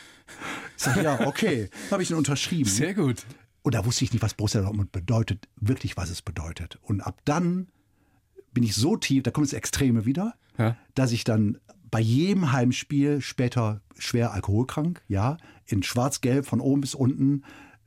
[0.77, 2.68] Ich sage, ja, okay, habe ich ihn unterschrieben.
[2.68, 3.25] Sehr gut.
[3.62, 6.79] Und da wusste ich nicht, was Borussia Dortmund bedeutet, wirklich, was es bedeutet.
[6.83, 7.68] Und ab dann
[8.53, 10.77] bin ich so tief, da kommt das Extreme wieder, Ja.
[10.94, 11.59] dass ich dann
[11.90, 17.42] bei jedem Heimspiel später schwer alkoholkrank, ja, in schwarz-gelb von oben bis unten,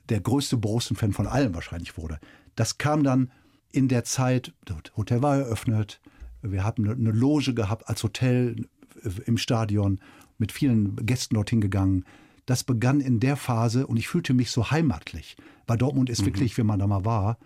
[0.09, 2.19] der größte Borussen-Fan von allen wahrscheinlich wurde.
[2.55, 3.31] Das kam dann
[3.71, 5.99] in der Zeit, das Hotel war eröffnet,
[6.41, 8.67] wir hatten eine- Loge gehabt als Hotel
[9.03, 9.99] äh, im Stadion,
[10.37, 12.05] mit vielen Gästen dorthin gegangen.
[12.45, 16.57] Das begann in der Phase und ich fühlte mich so heimatlich, weil Dortmund ist wirklich,
[16.57, 17.37] wenn man da mal war,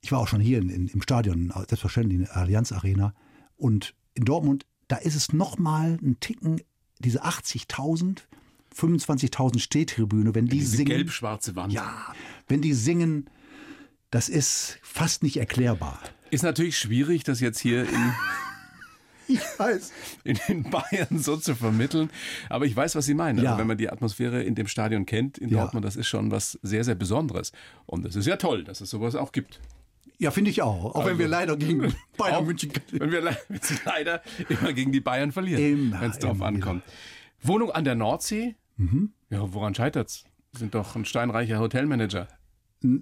[0.00, 3.14] ich war auch schon hier in, in, im Stadion, selbstverständlich in der Allianz Arena.
[3.56, 6.60] Und in Dortmund, da ist es noch mal ein Ticken,
[7.00, 8.20] diese 80.000,
[8.74, 10.86] 25.000 Stehtribüne, wenn die Diese singen.
[10.90, 11.72] gelb-schwarze Wand.
[11.72, 12.14] Ja,
[12.48, 13.28] wenn die singen,
[14.10, 16.00] das ist fast nicht erklärbar.
[16.30, 18.12] Ist natürlich schwierig, das jetzt hier in,
[19.28, 19.92] Ich weiß.
[20.24, 22.10] in den Bayern so zu vermitteln.
[22.48, 23.38] Aber ich weiß, was Sie meinen.
[23.42, 23.50] Ja.
[23.50, 25.62] Also wenn man die Atmosphäre in dem Stadion kennt, in Ja.
[25.62, 27.50] Dortmund, das ist schon was sehr, sehr Besonderes.
[27.86, 29.60] Und es ist ja toll, dass es sowas auch gibt.
[30.18, 30.94] Ja, finde ich auch.
[30.94, 32.72] Auch wenn wir leider gegen Bayern Auch München.
[32.92, 33.20] Wenn wir
[33.84, 36.82] leider immer gegen die Bayern verlieren, wenn es drauf ankommt.
[37.42, 38.54] Wohnung an der Nordsee?
[38.76, 39.12] Mhm.
[39.28, 40.24] Ja, woran scheitert's?
[40.52, 42.28] Sind doch ein steinreicher Hotelmanager.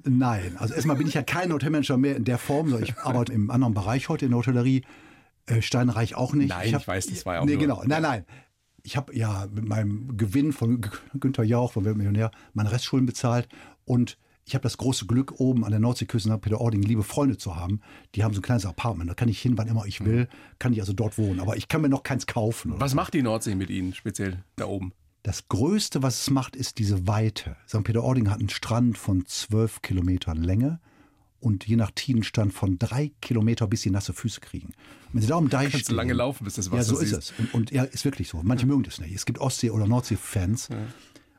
[0.05, 3.51] Nein, also erstmal bin ich ja kein Hotelmanager mehr in der Form, ich arbeite im
[3.51, 4.83] anderen Bereich heute in der Hotellerie.
[5.47, 6.49] Äh, Steinreich auch nicht.
[6.49, 7.83] Nein, hab- ich weiß, das war ja auch Nee, nur- genau.
[7.85, 8.25] Nein, nein.
[8.83, 10.81] Ich habe ja mit meinem Gewinn von
[11.20, 13.49] Günther Jauch, von Weltmillionär, meine Restschulden bezahlt
[13.85, 14.16] und
[14.47, 17.57] ich habe das große Glück, oben an der Nordseeküste nach Peter Ording liebe Freunde zu
[17.57, 17.81] haben.
[18.14, 19.09] Die haben so ein kleines Apartment.
[19.09, 20.29] Da kann ich hin, wann immer ich will.
[20.59, 21.40] Kann ich also dort wohnen.
[21.40, 22.75] Aber ich kann mir noch keins kaufen.
[22.77, 24.92] Was macht die Nordsee mit Ihnen speziell da oben?
[25.25, 27.57] Das Größte, was es macht, ist diese Weite.
[27.67, 27.83] St.
[27.83, 30.81] Peter-Ording hat einen Strand von zwölf Kilometern Länge
[31.41, 34.73] und je nach Tidenstand von drei Kilometer, bis sie nasse Füße kriegen.
[35.13, 37.13] Wenn sie da am Deich Kannst stehen, lange laufen, bis das Wasser Ja, so siehst.
[37.13, 37.39] ist es.
[37.39, 38.41] Und, und ja, ist wirklich so.
[38.43, 39.15] Manche mögen das nicht.
[39.15, 40.69] Es gibt Ostsee- oder Nordsee-Fans.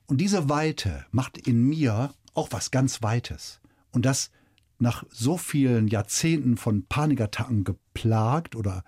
[0.08, 3.60] Und diese Weite macht in mir auch was ganz Weites.
[3.92, 4.32] Und das
[4.80, 8.84] nach so vielen Jahrzehnten von Panikattacken geplagt oder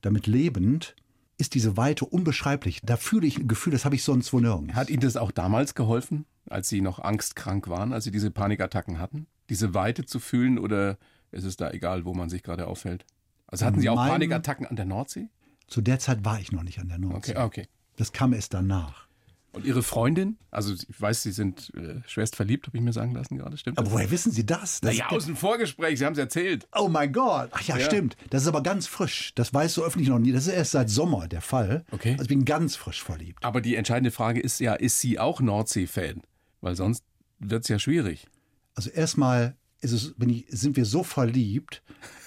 [0.00, 0.96] damit lebend,
[1.42, 2.80] ist diese Weite unbeschreiblich.
[2.82, 4.74] Da fühle ich ein Gefühl, das habe ich sonst wo nirgends.
[4.74, 8.98] Hat Ihnen das auch damals geholfen, als Sie noch angstkrank waren, als Sie diese Panikattacken
[8.98, 9.26] hatten?
[9.50, 10.96] Diese Weite zu fühlen oder
[11.32, 13.04] ist es da egal, wo man sich gerade aufhält?
[13.48, 15.28] Also hatten Sie auch Panikattacken an der Nordsee?
[15.66, 17.32] Zu der Zeit war ich noch nicht an der Nordsee.
[17.32, 17.68] Okay, ah, okay.
[17.96, 19.08] Das kam erst danach.
[19.52, 20.38] Und Ihre Freundin?
[20.50, 23.76] Also ich weiß, Sie sind äh, schwerst verliebt, habe ich mir sagen lassen gerade, stimmt
[23.78, 23.94] Aber das?
[23.94, 24.80] woher wissen Sie das?
[24.80, 26.66] das Naja, aus dem Vorgespräch, Sie haben es erzählt.
[26.74, 27.50] Oh mein Gott.
[27.52, 27.84] Ach ja, Ja.
[27.84, 28.16] stimmt.
[28.30, 29.32] Das ist aber ganz frisch.
[29.34, 30.32] Das weiß so öffentlich noch nie.
[30.32, 31.84] Das ist erst seit Sommer der Fall.
[31.90, 32.12] Okay.
[32.12, 33.44] Also ich bin ganz frisch verliebt.
[33.44, 36.22] Aber die entscheidende Frage ist ja, ist sie auch Nordsee-Fan?
[36.62, 37.04] Weil sonst
[37.38, 38.26] wird es ja schwierig.
[38.74, 41.82] Also erstmal ist es, ich, sind wir so verliebt,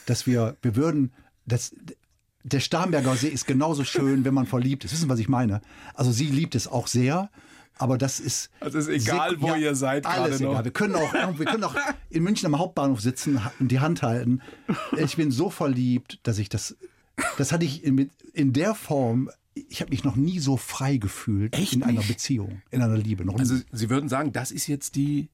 [0.05, 1.11] dass wir, wir würden,
[1.47, 1.73] das,
[2.45, 4.91] der Starnberger See ist genauso schön, wenn man verliebt ist.
[4.93, 5.61] Wissen Sie, was ich meine?
[5.95, 7.31] Also sie liebt es auch sehr,
[7.77, 8.51] aber das ist.
[8.59, 10.51] Also ist egal, wo ihr seid Alles gerade noch.
[10.51, 10.65] egal.
[10.65, 11.75] Wir können auch, wir können auch
[12.11, 14.41] in München am Hauptbahnhof sitzen und die Hand halten.
[14.95, 16.77] Ich bin so verliebt, dass ich das,
[17.37, 19.31] das hatte ich in, in der Form.
[19.55, 22.09] Ich habe mich noch nie so frei gefühlt Echt in einer nicht?
[22.09, 23.25] Beziehung, in einer Liebe.
[23.25, 23.55] Noch Also.
[23.71, 25.29] Sie würden sagen, das ist jetzt die.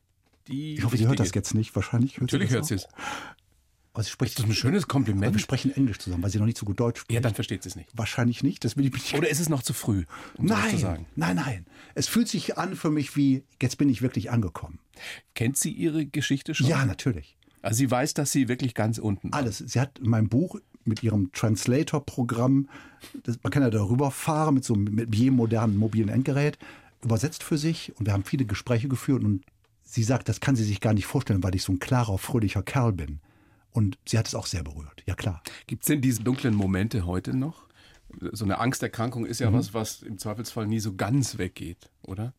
[0.47, 1.75] die Ich hoffe, sie hört das jetzt nicht.
[1.75, 2.87] Wahrscheinlich hört Natürlich sie hört sie es.
[3.93, 5.33] Aber sie spricht Das ist ein schönes Aber Kompliment.
[5.33, 7.13] wir sprechen Englisch zusammen, weil sie noch nicht so gut Deutsch spricht.
[7.13, 7.89] Ja, dann versteht sie es nicht.
[7.93, 9.13] Wahrscheinlich nicht, das will ich nicht.
[9.13, 10.05] Oder ist es noch zu früh,
[10.37, 11.05] um nein, sagen?
[11.15, 11.65] nein, nein.
[11.93, 14.79] Es fühlt sich an für mich wie, jetzt bin ich wirklich angekommen.
[15.35, 16.67] Kennt sie ihre Geschichte schon?
[16.67, 17.35] Ja, natürlich.
[17.61, 19.33] Also sie weiß, dass sie wirklich ganz unten.
[19.33, 19.57] Alles.
[19.59, 22.69] Sie hat mein Buch mit ihrem Translator-Programm,
[23.43, 26.57] man kann ja darüber fahren mit so mit jedem modernen mobilen Endgerät,
[27.03, 29.43] übersetzt für sich und wir haben viele Gespräche geführt und
[29.83, 32.63] sie sagt, das kann sie sich gar nicht vorstellen, weil ich so ein klarer, fröhlicher
[32.63, 33.19] Kerl bin.
[33.71, 35.03] Und sie hat es auch sehr berührt.
[35.05, 35.41] Ja, klar.
[35.67, 37.67] Gibt es denn diese dunklen Momente heute noch?
[38.33, 39.55] So eine Angsterkrankung ist ja Mhm.
[39.55, 42.33] was, was im Zweifelsfall nie so ganz weggeht, oder?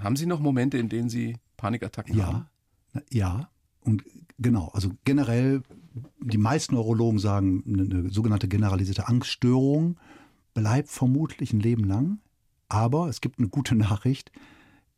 [0.00, 2.46] Haben Sie noch Momente, in denen Sie Panikattacken haben?
[2.94, 3.50] Ja, ja.
[3.80, 4.02] Und
[4.38, 5.62] genau, also generell,
[6.20, 9.98] die meisten Neurologen sagen, eine, eine sogenannte generalisierte Angststörung
[10.54, 12.18] bleibt vermutlich ein Leben lang.
[12.68, 14.32] Aber es gibt eine gute Nachricht.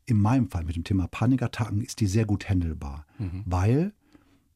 [0.05, 3.05] In meinem Fall mit dem Thema Panikattacken ist die sehr gut handelbar.
[3.45, 3.93] Weil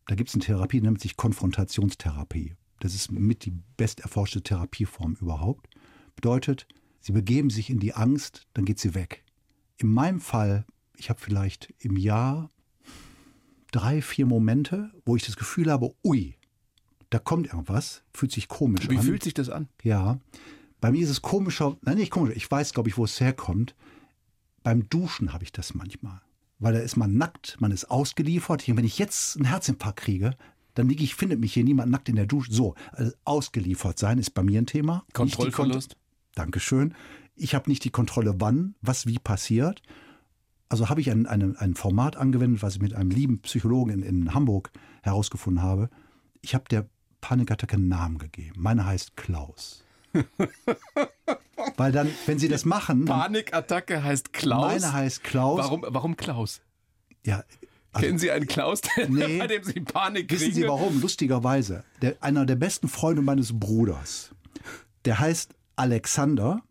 [0.08, 2.56] da gibt es eine Therapie, die nennt sich Konfrontationstherapie.
[2.80, 5.70] Das ist mit die best erforschte Therapieform überhaupt.
[6.16, 6.68] Bedeutet,
[7.00, 9.24] sie begeben sich in die Angst, dann geht sie weg.
[9.78, 10.66] In meinem Fall,
[10.98, 12.50] ich habe vielleicht im Jahr
[13.72, 16.36] drei, vier Momente, wo ich das Gefühl habe, ui,
[17.10, 19.04] da kommt irgendwas, fühlt sich komisch Wie an.
[19.04, 19.70] fühlt sich das an?
[19.82, 20.20] Ja,
[20.82, 23.76] bei mir ist es komischer, nein, nicht komischer, ich weiß, glaube ich, wo es herkommt.
[24.64, 26.22] Beim Duschen habe ich das manchmal.
[26.64, 28.64] Weil da ist man nackt, man ist ausgeliefert.
[28.68, 30.36] Wenn ich jetzt einen Herzinfarkt kriege,
[30.74, 32.52] dann liege ich, findet mich hier niemand nackt in der Dusche.
[32.52, 35.06] So, also ausgeliefert sein ist bei mir ein Thema.
[35.14, 35.92] Kontrollverlust?
[35.92, 35.98] Kont-
[36.36, 36.96] Dankeschön.
[37.36, 39.82] Ich habe nicht die Kontrolle, wann, was wie passiert.
[40.70, 44.02] Also habe ich ein, ein, ein Format angewendet, was ich mit einem lieben Psychologen in,
[44.02, 44.72] in Hamburg
[45.04, 45.90] herausgefunden habe.
[46.42, 46.88] Ich habe der
[47.22, 48.56] Panikattacke einen Namen gegeben.
[48.58, 49.83] Meine heißt Klaus.
[51.78, 54.82] Weil dann, wenn sie das machen, Panikattacke heißt Klaus.
[54.82, 55.60] meine heißt Klaus.
[55.60, 56.62] Warum, warum Klaus?
[57.26, 57.44] Ja,
[57.94, 59.38] also, Kennen Sie einen Klaus, der, Nee.
[59.40, 60.42] bei dem Sie Panik kriegen?
[60.42, 61.00] wissen Sie warum?
[61.00, 61.84] Lustigerweise.
[62.02, 64.32] Der, einer der besten Freunde meines Bruders,
[65.06, 66.62] der heißt Alexander,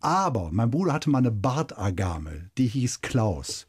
[0.00, 3.66] aber mein Bruder hatte mal eine Bartagame, die hieß Klaus.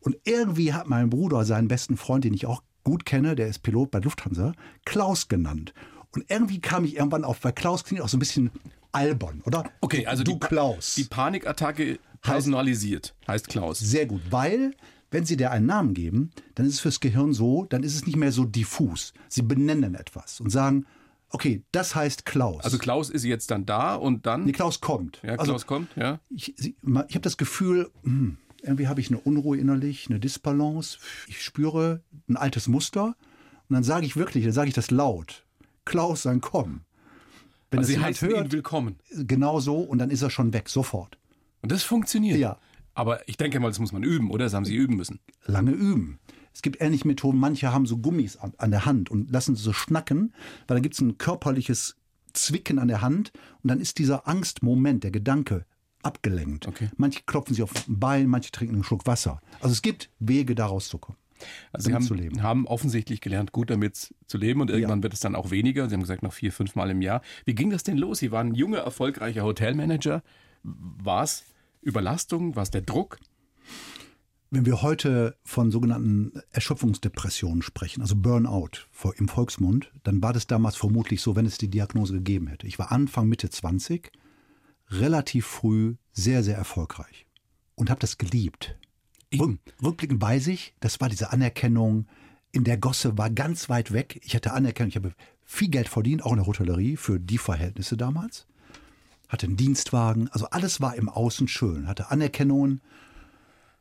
[0.00, 3.60] Und irgendwie hat mein Bruder seinen besten Freund, den ich auch gut kenne, der ist
[3.60, 4.52] Pilot bei Lufthansa,
[4.84, 5.72] Klaus genannt.
[6.14, 8.50] Und irgendwie kam ich irgendwann auf, weil Klaus klingt auch so ein bisschen
[8.92, 9.64] albern, oder?
[9.80, 10.94] Okay, also du die, Klaus.
[10.94, 13.78] die Panikattacke personalisiert heißt Klaus.
[13.78, 14.74] Sehr gut, weil
[15.10, 18.06] wenn Sie der einen Namen geben, dann ist es fürs Gehirn so, dann ist es
[18.06, 19.12] nicht mehr so diffus.
[19.28, 20.86] Sie benennen etwas und sagen,
[21.30, 22.64] okay, das heißt Klaus.
[22.64, 24.44] Also Klaus ist jetzt dann da und dann.
[24.44, 25.20] nee, Klaus kommt.
[25.22, 26.20] ja, also Klaus kommt, ja.
[26.30, 30.98] ich, ich habe das Gefühl, hm, irgendwie habe ich eine Unruhe innerlich, eine Disbalance.
[31.26, 33.16] Ich spüre ein altes Muster
[33.68, 35.44] und dann sage ich wirklich, dann sage ich das laut.
[35.88, 36.82] Klaus, dann komm.
[37.70, 38.96] Wenn Also Sie jemand heißen ihn hört, willkommen.
[39.14, 41.18] genau so und dann ist er schon weg, sofort.
[41.62, 42.38] Und das funktioniert.
[42.38, 42.58] Ja.
[42.94, 44.44] Aber ich denke mal, das muss man üben, oder?
[44.44, 45.20] Das haben Sie üben müssen.
[45.44, 46.18] lange üben.
[46.52, 49.62] Es gibt ähnliche Methoden, manche haben so Gummis an, an der Hand und lassen sie
[49.62, 50.34] so schnacken,
[50.66, 51.94] weil dann gibt es ein körperliches
[52.32, 55.64] Zwicken an der Hand und dann ist dieser Angstmoment, der Gedanke,
[56.02, 56.66] abgelenkt.
[56.66, 56.88] Okay.
[56.96, 59.40] Manche klopfen sich auf ein Bein, manche trinken einen Schluck Wasser.
[59.60, 61.18] Also es gibt Wege, da rauszukommen.
[61.72, 62.42] Also Sie haben, zu leben.
[62.42, 65.88] haben offensichtlich gelernt, gut damit zu leben und irgendwann wird es dann auch weniger.
[65.88, 67.22] Sie haben gesagt, noch vier, fünf Mal im Jahr.
[67.44, 68.18] Wie ging das denn los?
[68.18, 70.22] Sie waren ein junger, erfolgreicher Hotelmanager.
[70.62, 71.44] War es
[71.82, 72.56] Überlastung?
[72.56, 73.18] War es der Druck?
[74.50, 78.86] Wenn wir heute von sogenannten Erschöpfungsdepressionen sprechen, also Burnout
[79.18, 82.66] im Volksmund, dann war das damals vermutlich so, wenn es die Diagnose gegeben hätte.
[82.66, 84.10] Ich war Anfang, Mitte 20,
[84.88, 87.26] relativ früh sehr, sehr erfolgreich
[87.74, 88.78] und habe das geliebt.
[89.34, 92.06] Rück, rückblickend weiß ich, das war diese Anerkennung
[92.52, 94.20] in der Gosse, war ganz weit weg.
[94.24, 95.12] Ich hatte Anerkennung, ich habe
[95.44, 98.46] viel Geld verdient, auch in der Hotellerie, für die Verhältnisse damals.
[99.28, 102.80] Hatte einen Dienstwagen, also alles war im Außen schön, hatte Anerkennungen.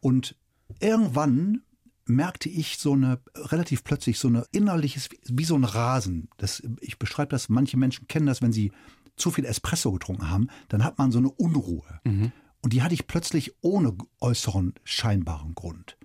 [0.02, 0.36] Und
[0.80, 1.62] irgendwann
[2.06, 6.30] merkte ich so eine, relativ plötzlich so eine innerliches, wie so ein Rasen.
[6.38, 8.72] Das, ich beschreibe das, manche Menschen kennen das, wenn sie
[9.16, 12.00] zu viel Espresso getrunken haben, dann hat man so eine Unruhe.
[12.04, 12.32] Mhm.
[12.62, 15.98] Und die hatte ich plötzlich ohne äußeren scheinbaren Grund.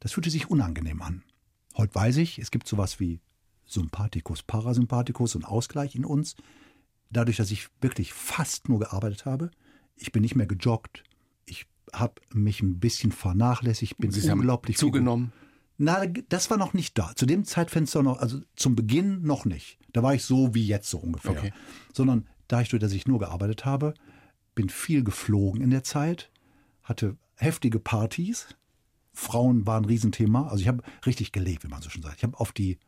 [0.00, 1.22] Das fühlte sich unangenehm an.
[1.76, 3.20] Heute weiß ich, es gibt sowas wie
[3.66, 6.36] Sympathikus, Parasympathikus und Ausgleich in uns.
[7.10, 9.50] Dadurch, dass ich wirklich fast nur gearbeitet habe,
[9.96, 11.04] ich bin nicht mehr gejoggt,
[11.46, 15.32] ich habe mich ein bisschen vernachlässigt, bin Sie unglaublich zugenommen.
[15.76, 17.12] Na, das war noch nicht da.
[17.16, 19.78] Zu dem Zeitfenster noch, also zum Beginn noch nicht.
[19.92, 21.32] Da war ich so wie jetzt so ungefähr.
[21.32, 21.52] Okay.
[21.92, 23.94] Sondern dadurch, dass ich nur gearbeitet habe,
[24.54, 26.30] bin viel geflogen in der Zeit,
[26.82, 28.56] hatte heftige Partys.
[29.12, 30.48] Frauen waren ein Riesenthema.
[30.48, 32.16] Also ich habe richtig gelebt, wie man so schon sagt.
[32.18, 32.78] Ich habe auf die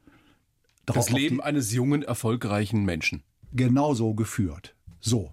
[0.84, 3.22] das Leben die, eines jungen, erfolgreichen Menschen.
[3.52, 4.74] Genauso geführt.
[5.00, 5.32] So.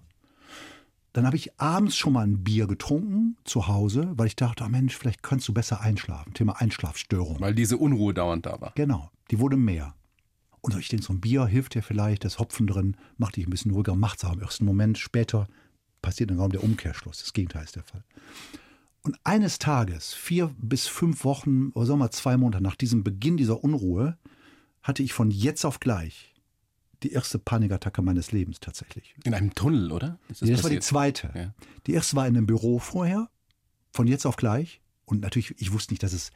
[1.12, 4.68] Dann habe ich abends schon mal ein Bier getrunken zu Hause, weil ich dachte, oh
[4.68, 6.34] Mensch, vielleicht könntest du besser einschlafen.
[6.34, 7.40] Thema Einschlafstörung.
[7.40, 8.72] Weil diese Unruhe dauernd da war.
[8.74, 9.94] Genau, die wurde mehr.
[10.60, 13.50] Und ich denke, so ein Bier hilft dir vielleicht, das Hopfen drin, macht dich ein
[13.50, 14.98] bisschen ruhiger, macht es auch im ersten Moment.
[14.98, 15.46] Später
[16.04, 17.20] passiert im Raum der Umkehrschluss.
[17.20, 18.04] Das Gegenteil ist der Fall.
[19.02, 23.02] Und eines Tages, vier bis fünf Wochen, oder sagen wir mal zwei Monate nach diesem
[23.02, 24.16] Beginn dieser Unruhe,
[24.82, 26.34] hatte ich von jetzt auf gleich
[27.02, 29.14] die erste Panikattacke meines Lebens tatsächlich.
[29.24, 30.18] In einem Tunnel, oder?
[30.28, 31.30] Das, das war die zweite.
[31.34, 31.54] Ja.
[31.86, 33.28] Die erste war in einem Büro vorher,
[33.92, 34.80] von jetzt auf gleich.
[35.04, 36.30] Und natürlich, ich wusste nicht, dass es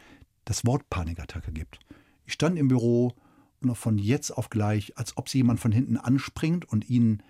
[0.45, 1.79] das Wort Panikattacke gibt.
[2.27, 3.15] Ich stand im Büro
[3.61, 7.23] und von jetzt auf gleich, als ob sie jemand von hinten anspringt und ihnen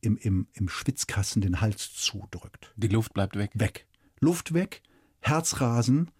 [0.00, 2.72] im, im, im Schwitzkasten den Hals zudrückt.
[2.76, 3.50] Die Luft bleibt weg.
[3.54, 3.86] Weg.
[4.20, 4.82] Luft weg,
[5.20, 6.10] Herzrasen,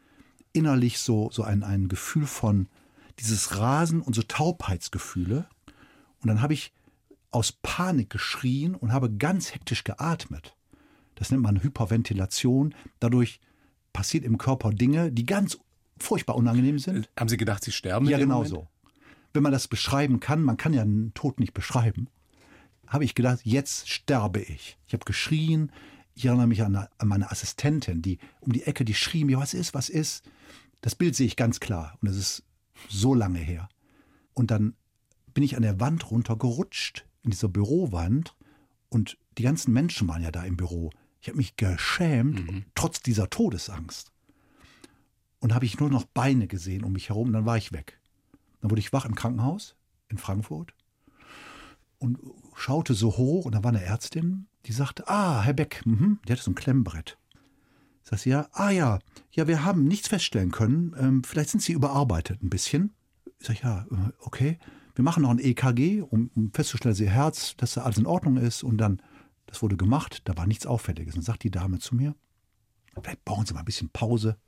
[0.52, 2.68] innerlich so, so ein, ein Gefühl von
[3.18, 5.48] dieses Rasen und so Taubheitsgefühle.
[6.20, 6.72] Und dann habe ich
[7.30, 10.56] aus Panik geschrien und habe ganz hektisch geatmet.
[11.14, 12.74] Das nennt man Hyperventilation.
[13.00, 13.40] Dadurch
[13.92, 15.58] passiert im Körper Dinge, die ganz
[15.98, 17.10] furchtbar unangenehm sind.
[17.18, 18.06] Haben Sie gedacht, Sie sterben?
[18.06, 18.68] Ja, genau so.
[19.34, 22.08] Wenn man das beschreiben kann, man kann ja einen Tod nicht beschreiben,
[22.88, 24.78] habe ich gedacht, jetzt sterbe ich.
[24.86, 25.72] Ich habe geschrien.
[26.14, 29.54] Ich erinnere mich an, an meine Assistentin, die um die Ecke, die schrie mir, was
[29.54, 30.28] ist, was ist.
[30.80, 32.42] Das Bild sehe ich ganz klar und es ist
[32.88, 33.68] so lange her.
[34.34, 34.74] Und dann
[35.34, 38.34] bin ich an der Wand runtergerutscht, in dieser Bürowand.
[38.88, 40.90] Und die ganzen Menschen waren ja da im Büro.
[41.20, 42.64] Ich habe mich geschämt, mhm.
[42.74, 44.12] trotz dieser Todesangst.
[45.40, 48.00] Und habe ich nur noch Beine gesehen um mich herum, und dann war ich weg.
[48.60, 49.76] Dann wurde ich wach im Krankenhaus
[50.08, 50.74] in Frankfurt
[51.98, 52.18] und
[52.54, 56.32] schaute so hoch und da war eine Ärztin, die sagte, ah, Herr Beck, mh, die
[56.32, 57.18] hatte so ein Klemmbrett.
[58.02, 59.00] Sagt sie ja, ah ja,
[59.32, 62.94] ja, wir haben nichts feststellen können, ähm, vielleicht sind Sie überarbeitet ein bisschen.
[63.38, 64.58] Ich sage, ja, äh, okay
[64.98, 68.06] wir machen noch ein EKG, um, um festzustellen, dass ihr Herz, dass da alles in
[68.06, 68.64] Ordnung ist.
[68.64, 69.00] Und dann,
[69.46, 71.14] das wurde gemacht, da war nichts Auffälliges.
[71.14, 72.16] Und sagt die Dame zu mir,
[73.00, 74.38] vielleicht brauchen Sie mal ein bisschen Pause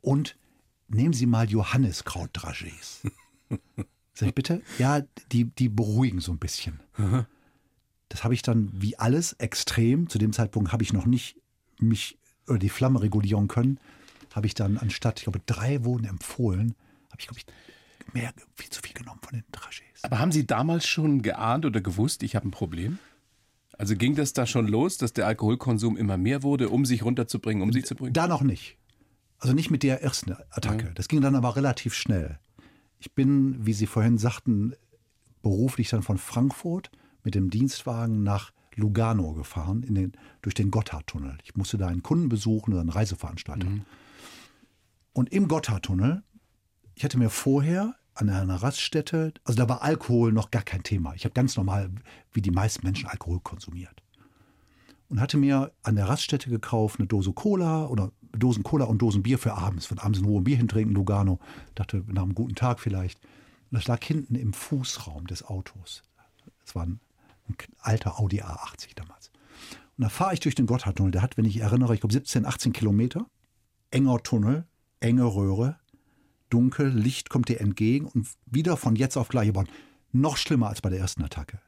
[0.00, 0.36] und
[0.88, 3.02] nehmen Sie mal Johanniskraut-Dragees.
[4.22, 4.62] Sag ich bitte?
[4.78, 6.78] Ja, die, die beruhigen so ein bisschen.
[8.08, 10.08] Das habe ich dann wie alles extrem.
[10.08, 11.36] Zu dem Zeitpunkt habe ich noch nicht
[11.80, 13.80] mich oder die Flamme regulieren können.
[14.32, 16.74] Habe ich dann anstatt, ich glaube, drei wurden empfohlen,
[17.10, 20.04] habe ich, glaube ich, mehr, viel zu viel genommen von den Trajets.
[20.04, 22.98] Aber haben Sie damals schon geahnt oder gewusst, ich habe ein Problem?
[23.76, 27.62] Also ging das da schon los, dass der Alkoholkonsum immer mehr wurde, um sich runterzubringen,
[27.62, 28.12] um sich zu bringen?
[28.12, 28.76] Da noch nicht.
[29.38, 30.86] Also nicht mit der ersten Attacke.
[30.86, 30.92] Ja.
[30.94, 32.38] Das ging dann aber relativ schnell.
[33.02, 34.74] Ich bin, wie Sie vorhin sagten,
[35.42, 36.90] beruflich dann von Frankfurt
[37.24, 41.36] mit dem Dienstwagen nach Lugano gefahren, den, durch den Gotthardtunnel.
[41.44, 43.68] Ich musste da einen Kunden besuchen oder einen Reiseveranstalter.
[43.68, 43.82] Mhm.
[45.12, 46.22] Und im Gotthardtunnel
[46.94, 51.14] ich hatte mir vorher an einer Raststätte, also da war Alkohol noch gar kein Thema.
[51.14, 51.90] Ich habe ganz normal,
[52.32, 54.01] wie die meisten Menschen, Alkohol konsumiert.
[55.12, 59.22] Und hatte mir an der Raststätte gekauft eine Dose Cola oder Dosen Cola und Dosen
[59.22, 59.84] Bier für abends.
[59.84, 61.38] Von abends ein Bier hintrinken, Lugano.
[61.74, 63.22] Dachte, nach einem guten Tag vielleicht.
[63.70, 66.02] Und das lag hinten im Fußraum des Autos.
[66.64, 66.98] Das war ein,
[67.46, 69.30] ein alter Audi A80 damals.
[69.98, 71.12] Und da fahre ich durch den Gotthardtunnel.
[71.12, 73.26] Der hat, wenn ich erinnere, ich glaube 17, 18 Kilometer.
[73.90, 74.66] Enger Tunnel,
[75.00, 75.76] enge Röhre,
[76.48, 79.68] dunkel, Licht kommt dir entgegen und wieder von jetzt auf gleich bauen.
[80.10, 81.60] Noch schlimmer als bei der ersten Attacke.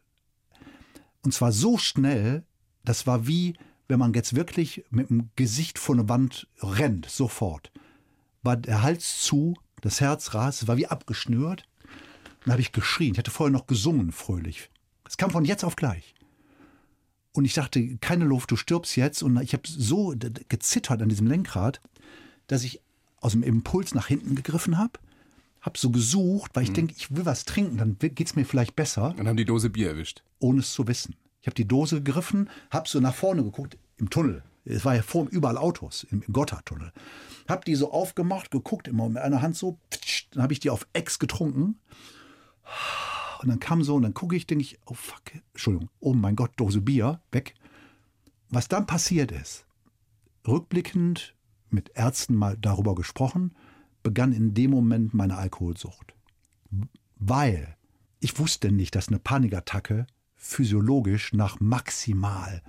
[1.21, 2.47] Und zwar so schnell,
[2.85, 3.55] das war wie,
[3.89, 7.71] wenn man jetzt wirklich mit dem Gesicht vor eine Wand rennt, sofort.
[8.43, 11.67] War der Hals zu, das Herz rast, es war wie abgeschnürt.
[12.45, 13.13] Dann habe ich geschrien.
[13.13, 14.71] Ich hatte vorher noch gesungen, fröhlich.
[15.07, 16.15] Es kam von jetzt auf gleich.
[17.33, 19.23] Und ich dachte, keine Luft, du stirbst jetzt.
[19.23, 20.15] Und ich habe so
[20.49, 21.81] gezittert an diesem Lenkrad,
[22.47, 22.81] dass ich
[23.21, 25.01] aus dem Impuls nach hinten gegriffen habe,
[25.63, 26.75] habe so gesucht, weil ich mhm.
[26.75, 29.15] denke, ich will was trinken, dann geht es mir vielleicht besser.
[29.19, 30.23] Und haben die Dose Bier erwischt.
[30.39, 31.17] Ohne es zu wissen.
[31.45, 34.43] Ich habe die Dose gegriffen, habe so nach vorne geguckt, im Tunnel.
[34.65, 36.91] Es war ja vor überall Autos im Gotthardtunnel.
[37.47, 39.79] Hab die so aufgemacht, geguckt, immer mit einer Hand so.
[40.31, 41.79] Dann habe ich die auf Ex getrunken.
[43.43, 45.21] Und dann kam so, und dann gucke ich, denke ich, oh fuck,
[45.53, 47.55] Entschuldigung, oh mein Gott, Dose Bier, weg.
[48.49, 49.67] Was dann passiert ist,
[50.49, 51.35] rückblickend
[51.69, 53.55] mit Ärzten mal darüber gesprochen,
[54.03, 56.15] begann in dem Moment meine Alkoholsucht.
[57.17, 57.77] Weil
[58.21, 60.07] ich wusste nicht, dass eine Panikattacke
[60.45, 62.63] physiologisch nach maximal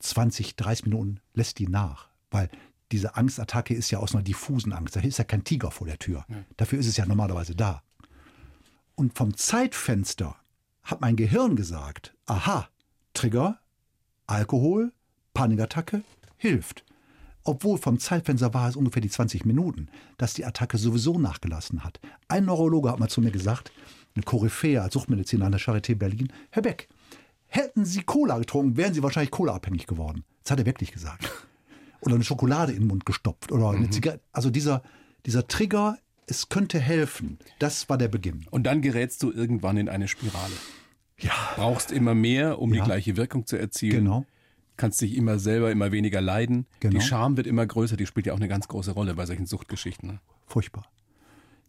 [0.00, 2.08] 20, 30 Minuten lässt die nach.
[2.30, 2.50] Weil
[2.92, 4.96] diese Angstattacke ist ja aus einer diffusen Angst.
[4.96, 6.24] Da ist ja kein Tiger vor der Tür.
[6.28, 6.36] Ja.
[6.56, 7.82] Dafür ist es ja normalerweise da.
[8.94, 10.36] Und vom Zeitfenster
[10.82, 12.68] hat mein Gehirn gesagt, aha,
[13.14, 13.58] Trigger,
[14.26, 14.92] Alkohol,
[15.34, 16.02] Panikattacke,
[16.36, 16.84] hilft.
[17.44, 19.88] Obwohl vom Zeitfenster war es ungefähr die 20 Minuten,
[20.18, 22.00] dass die Attacke sowieso nachgelassen hat.
[22.28, 23.70] Ein Neurologe hat mal zu mir gesagt,
[24.16, 26.88] eine Koryphäe als Suchtmediziner an der Charité Berlin, Herr Beck,
[27.48, 30.24] hätten Sie Cola getrunken, wären Sie wahrscheinlich Cola-abhängig geworden.
[30.42, 31.30] Das hat er wirklich gesagt.
[32.00, 33.92] Oder eine Schokolade in den Mund gestopft oder eine mhm.
[33.92, 34.22] Zigarette.
[34.32, 34.82] Also dieser,
[35.24, 37.38] dieser Trigger, es könnte helfen.
[37.58, 38.46] Das war der Beginn.
[38.50, 40.54] Und dann gerätst du irgendwann in eine Spirale.
[41.18, 41.32] Ja.
[41.54, 42.82] Brauchst immer mehr, um ja.
[42.82, 44.04] die gleiche Wirkung zu erzielen.
[44.04, 44.26] Genau.
[44.76, 46.66] Kannst dich immer selber immer weniger leiden.
[46.80, 46.98] Genau.
[46.98, 47.96] Die Scham wird immer größer.
[47.96, 50.08] Die spielt ja auch eine ganz große Rolle bei solchen Suchtgeschichten.
[50.10, 50.20] Ne?
[50.46, 50.84] Furchtbar.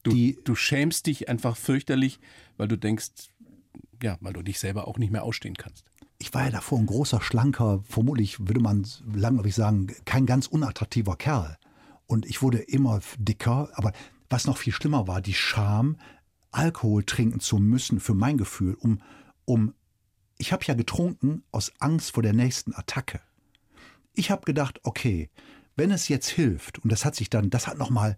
[0.04, 2.20] Du, die, du schämst dich einfach fürchterlich,
[2.58, 3.32] weil du denkst,
[4.02, 5.86] ja, weil du dich selber auch nicht mehr ausstehen kannst.
[6.20, 11.16] Ich war ja davor ein großer, schlanker, vermutlich würde man langläufig sagen, kein ganz unattraktiver
[11.16, 11.58] Kerl.
[12.08, 13.92] Und ich wurde immer dicker, aber
[14.30, 15.98] was noch viel schlimmer war, die Scham,
[16.52, 19.02] Alkohol trinken zu müssen, für mein Gefühl, um,
[19.46, 19.74] um
[20.38, 23.22] ich habe ja getrunken aus Angst vor der nächsten Attacke.
[24.14, 25.30] Ich habe gedacht, okay,
[25.76, 28.18] wenn es jetzt hilft, und das hat sich dann, das hat nochmal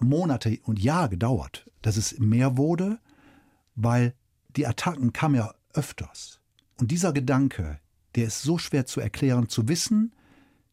[0.00, 2.98] Monate und Jahre gedauert, dass es mehr wurde,
[3.74, 4.14] weil
[4.56, 6.40] die Attacken kamen ja öfters.
[6.78, 7.78] Und dieser Gedanke,
[8.14, 10.14] der ist so schwer zu erklären, zu wissen,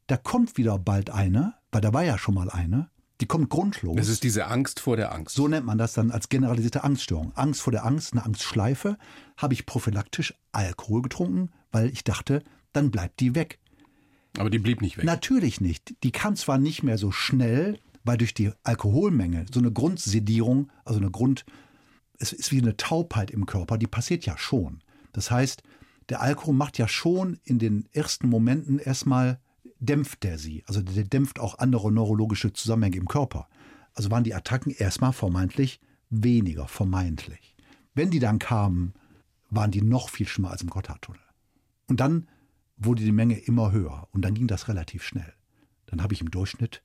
[0.07, 2.89] da kommt wieder bald eine, weil da war ja schon mal eine,
[3.21, 3.95] die kommt grundlos.
[3.95, 5.35] Das ist diese Angst vor der Angst.
[5.35, 7.31] So nennt man das dann als generalisierte Angststörung.
[7.35, 8.97] Angst vor der Angst, eine Angstschleife.
[9.37, 13.59] Habe ich prophylaktisch Alkohol getrunken, weil ich dachte, dann bleibt die weg.
[14.37, 15.05] Aber die blieb nicht weg.
[15.05, 15.93] Natürlich nicht.
[16.03, 20.99] Die kam zwar nicht mehr so schnell, weil durch die Alkoholmenge so eine Grundsedierung, also
[20.99, 21.45] eine Grund,
[22.21, 24.83] es ist wie eine Taubheit im Körper, die passiert ja schon.
[25.11, 25.63] Das heißt,
[26.09, 29.39] der Alkohol macht ja schon in den ersten Momenten erstmal
[29.79, 30.63] dämpft der sie.
[30.67, 33.47] Also der dämpft auch andere neurologische Zusammenhänge im Körper.
[33.93, 37.55] Also waren die Attacken erstmal vermeintlich weniger, vermeintlich.
[37.95, 38.93] Wenn die dann kamen,
[39.49, 41.21] waren die noch viel schlimmer als im Gotthardtunnel.
[41.87, 42.27] Und dann
[42.77, 45.33] wurde die Menge immer höher und dann ging das relativ schnell.
[45.87, 46.83] Dann habe ich im Durchschnitt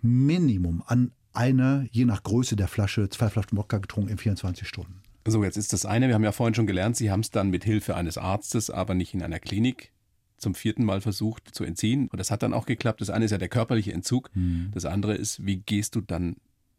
[0.00, 5.00] Minimum an eine, je nach Größe der Flasche, zwei Flaschen Wodka getrunken in 24 Stunden.
[5.26, 7.50] So, jetzt ist das eine, wir haben ja vorhin schon gelernt, Sie haben es dann
[7.50, 9.92] mit Hilfe eines Arztes, aber nicht in einer Klinik
[10.36, 12.08] zum vierten Mal versucht zu entziehen.
[12.08, 13.00] Und das hat dann auch geklappt.
[13.00, 14.30] Das eine ist ja der körperliche Entzug.
[14.34, 14.70] Mhm.
[14.72, 16.36] Das andere ist, wie gehst du dann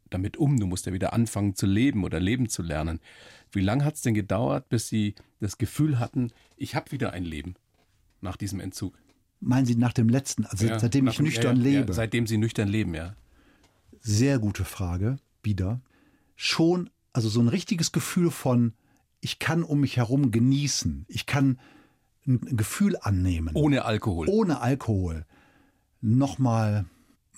[0.10, 0.60] damit um?
[0.60, 2.99] Du musst ja wieder anfangen zu leben oder leben zu lernen.
[3.51, 7.24] Wie lange hat es denn gedauert, bis Sie das Gefühl hatten, ich habe wieder ein
[7.24, 7.55] Leben
[8.22, 8.97] nach diesem Entzug?
[9.41, 11.88] Meinen Sie nach dem letzten, also ja, seitdem ich nüchtern ja, lebe?
[11.88, 13.16] Ja, seitdem Sie nüchtern leben, ja.
[14.02, 15.82] Sehr gute Frage, wieder.
[16.36, 18.74] Schon, also so ein richtiges Gefühl von,
[19.22, 21.06] ich kann um mich herum genießen.
[21.08, 21.60] Ich kann
[22.28, 23.56] ein Gefühl annehmen.
[23.56, 24.28] Ohne Alkohol.
[24.30, 25.26] Ohne Alkohol.
[26.02, 26.86] Nochmal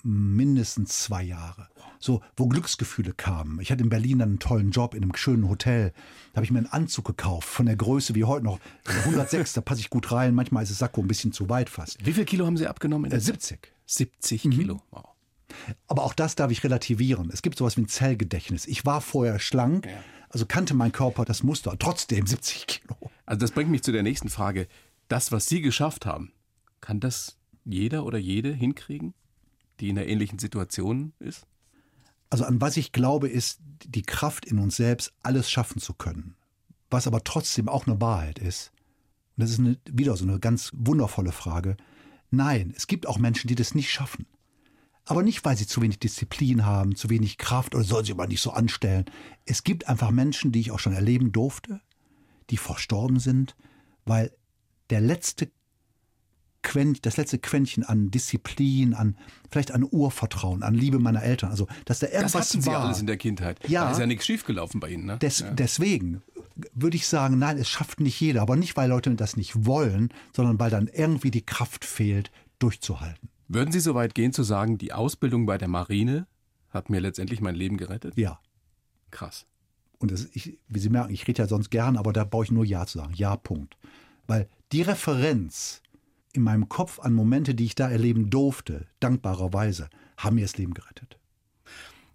[0.02, 1.68] mindestens zwei Jahre.
[1.98, 3.60] So, wo Glücksgefühle kamen.
[3.60, 5.92] Ich hatte in Berlin dann einen tollen Job in einem schönen Hotel.
[6.32, 8.58] Da habe ich mir einen Anzug gekauft, von der Größe wie heute noch.
[9.04, 10.34] 106, da passe ich gut rein.
[10.34, 12.04] Manchmal ist das Sakko ein bisschen zu weit fast.
[12.04, 13.10] Wie viel Kilo haben Sie abgenommen?
[13.12, 13.72] Äh, 70.
[13.86, 14.50] 70 mhm.
[14.50, 15.11] Kilo, wow.
[15.86, 17.30] Aber auch das darf ich relativieren.
[17.32, 18.66] Es gibt sowas wie ein Zellgedächtnis.
[18.66, 19.92] Ich war vorher schlank, ja.
[20.28, 21.76] also kannte mein Körper das Muster.
[21.78, 22.96] Trotzdem 70 Kilo.
[23.26, 24.68] Also das bringt mich zu der nächsten Frage.
[25.08, 26.32] Das, was Sie geschafft haben,
[26.80, 29.14] kann das jeder oder jede hinkriegen,
[29.80, 31.46] die in einer ähnlichen Situation ist?
[32.30, 36.34] Also an was ich glaube, ist die Kraft in uns selbst, alles schaffen zu können.
[36.90, 38.72] Was aber trotzdem auch eine Wahrheit ist.
[39.36, 41.76] Und das ist eine, wieder so eine ganz wundervolle Frage.
[42.30, 44.26] Nein, es gibt auch Menschen, die das nicht schaffen.
[45.04, 48.26] Aber nicht, weil sie zu wenig Disziplin haben, zu wenig Kraft oder sollen sie aber
[48.26, 49.04] nicht so anstellen.
[49.44, 51.80] Es gibt einfach Menschen, die ich auch schon erleben durfte,
[52.50, 53.56] die verstorben sind,
[54.04, 54.32] weil
[54.90, 55.50] der letzte
[56.62, 59.16] Quäntchen, das letzte Quäntchen an Disziplin, an
[59.50, 62.80] vielleicht an Urvertrauen, an Liebe meiner Eltern, also dass da irgendwas das hatten war.
[62.80, 63.68] Sie alles in der Kindheit.
[63.68, 65.06] Ja, da ist ja nichts schiefgelaufen bei Ihnen.
[65.06, 65.18] Ne?
[65.18, 65.50] Des, ja.
[65.50, 66.22] Deswegen
[66.72, 70.12] würde ich sagen, nein, es schafft nicht jeder, aber nicht weil Leute das nicht wollen,
[70.32, 73.28] sondern weil dann irgendwie die Kraft fehlt, durchzuhalten.
[73.54, 76.26] Würden Sie so weit gehen zu sagen, die Ausbildung bei der Marine
[76.70, 78.16] hat mir letztendlich mein Leben gerettet?
[78.16, 78.40] Ja.
[79.10, 79.44] Krass.
[79.98, 82.50] Und das, ich, wie Sie merken, ich rede ja sonst gern, aber da brauche ich
[82.50, 83.12] nur Ja zu sagen.
[83.14, 83.76] Ja, Punkt.
[84.26, 85.82] Weil die Referenz
[86.32, 90.72] in meinem Kopf an Momente, die ich da erleben durfte, dankbarerweise, haben mir das Leben
[90.72, 91.18] gerettet.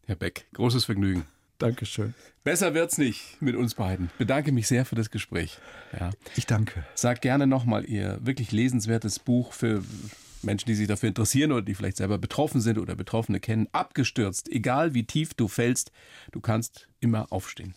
[0.07, 1.25] Herr Beck, großes Vergnügen.
[1.59, 2.15] Dankeschön.
[2.43, 4.09] Besser wird's nicht mit uns beiden.
[4.17, 5.59] Bedanke mich sehr für das Gespräch.
[5.99, 6.09] Ja.
[6.35, 6.83] Ich danke.
[6.95, 9.83] Sag gerne nochmal Ihr wirklich lesenswertes Buch für
[10.41, 13.67] Menschen, die sich dafür interessieren oder die vielleicht selber betroffen sind oder Betroffene kennen.
[13.71, 15.91] Abgestürzt, egal wie tief du fällst,
[16.31, 17.73] du kannst immer aufstehen.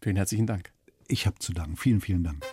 [0.00, 0.72] Vielen herzlichen Dank.
[1.08, 1.76] Ich habe zu danken.
[1.76, 2.44] Vielen, vielen Dank.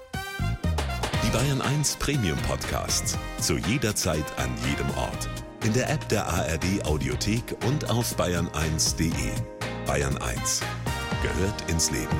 [1.25, 3.17] Die Bayern 1 Premium Podcasts.
[3.39, 5.29] Zu jeder Zeit, an jedem Ort.
[5.63, 9.11] In der App der ARD Audiothek und auf bayern1.de.
[9.85, 10.61] Bayern 1
[11.21, 12.17] gehört ins Leben.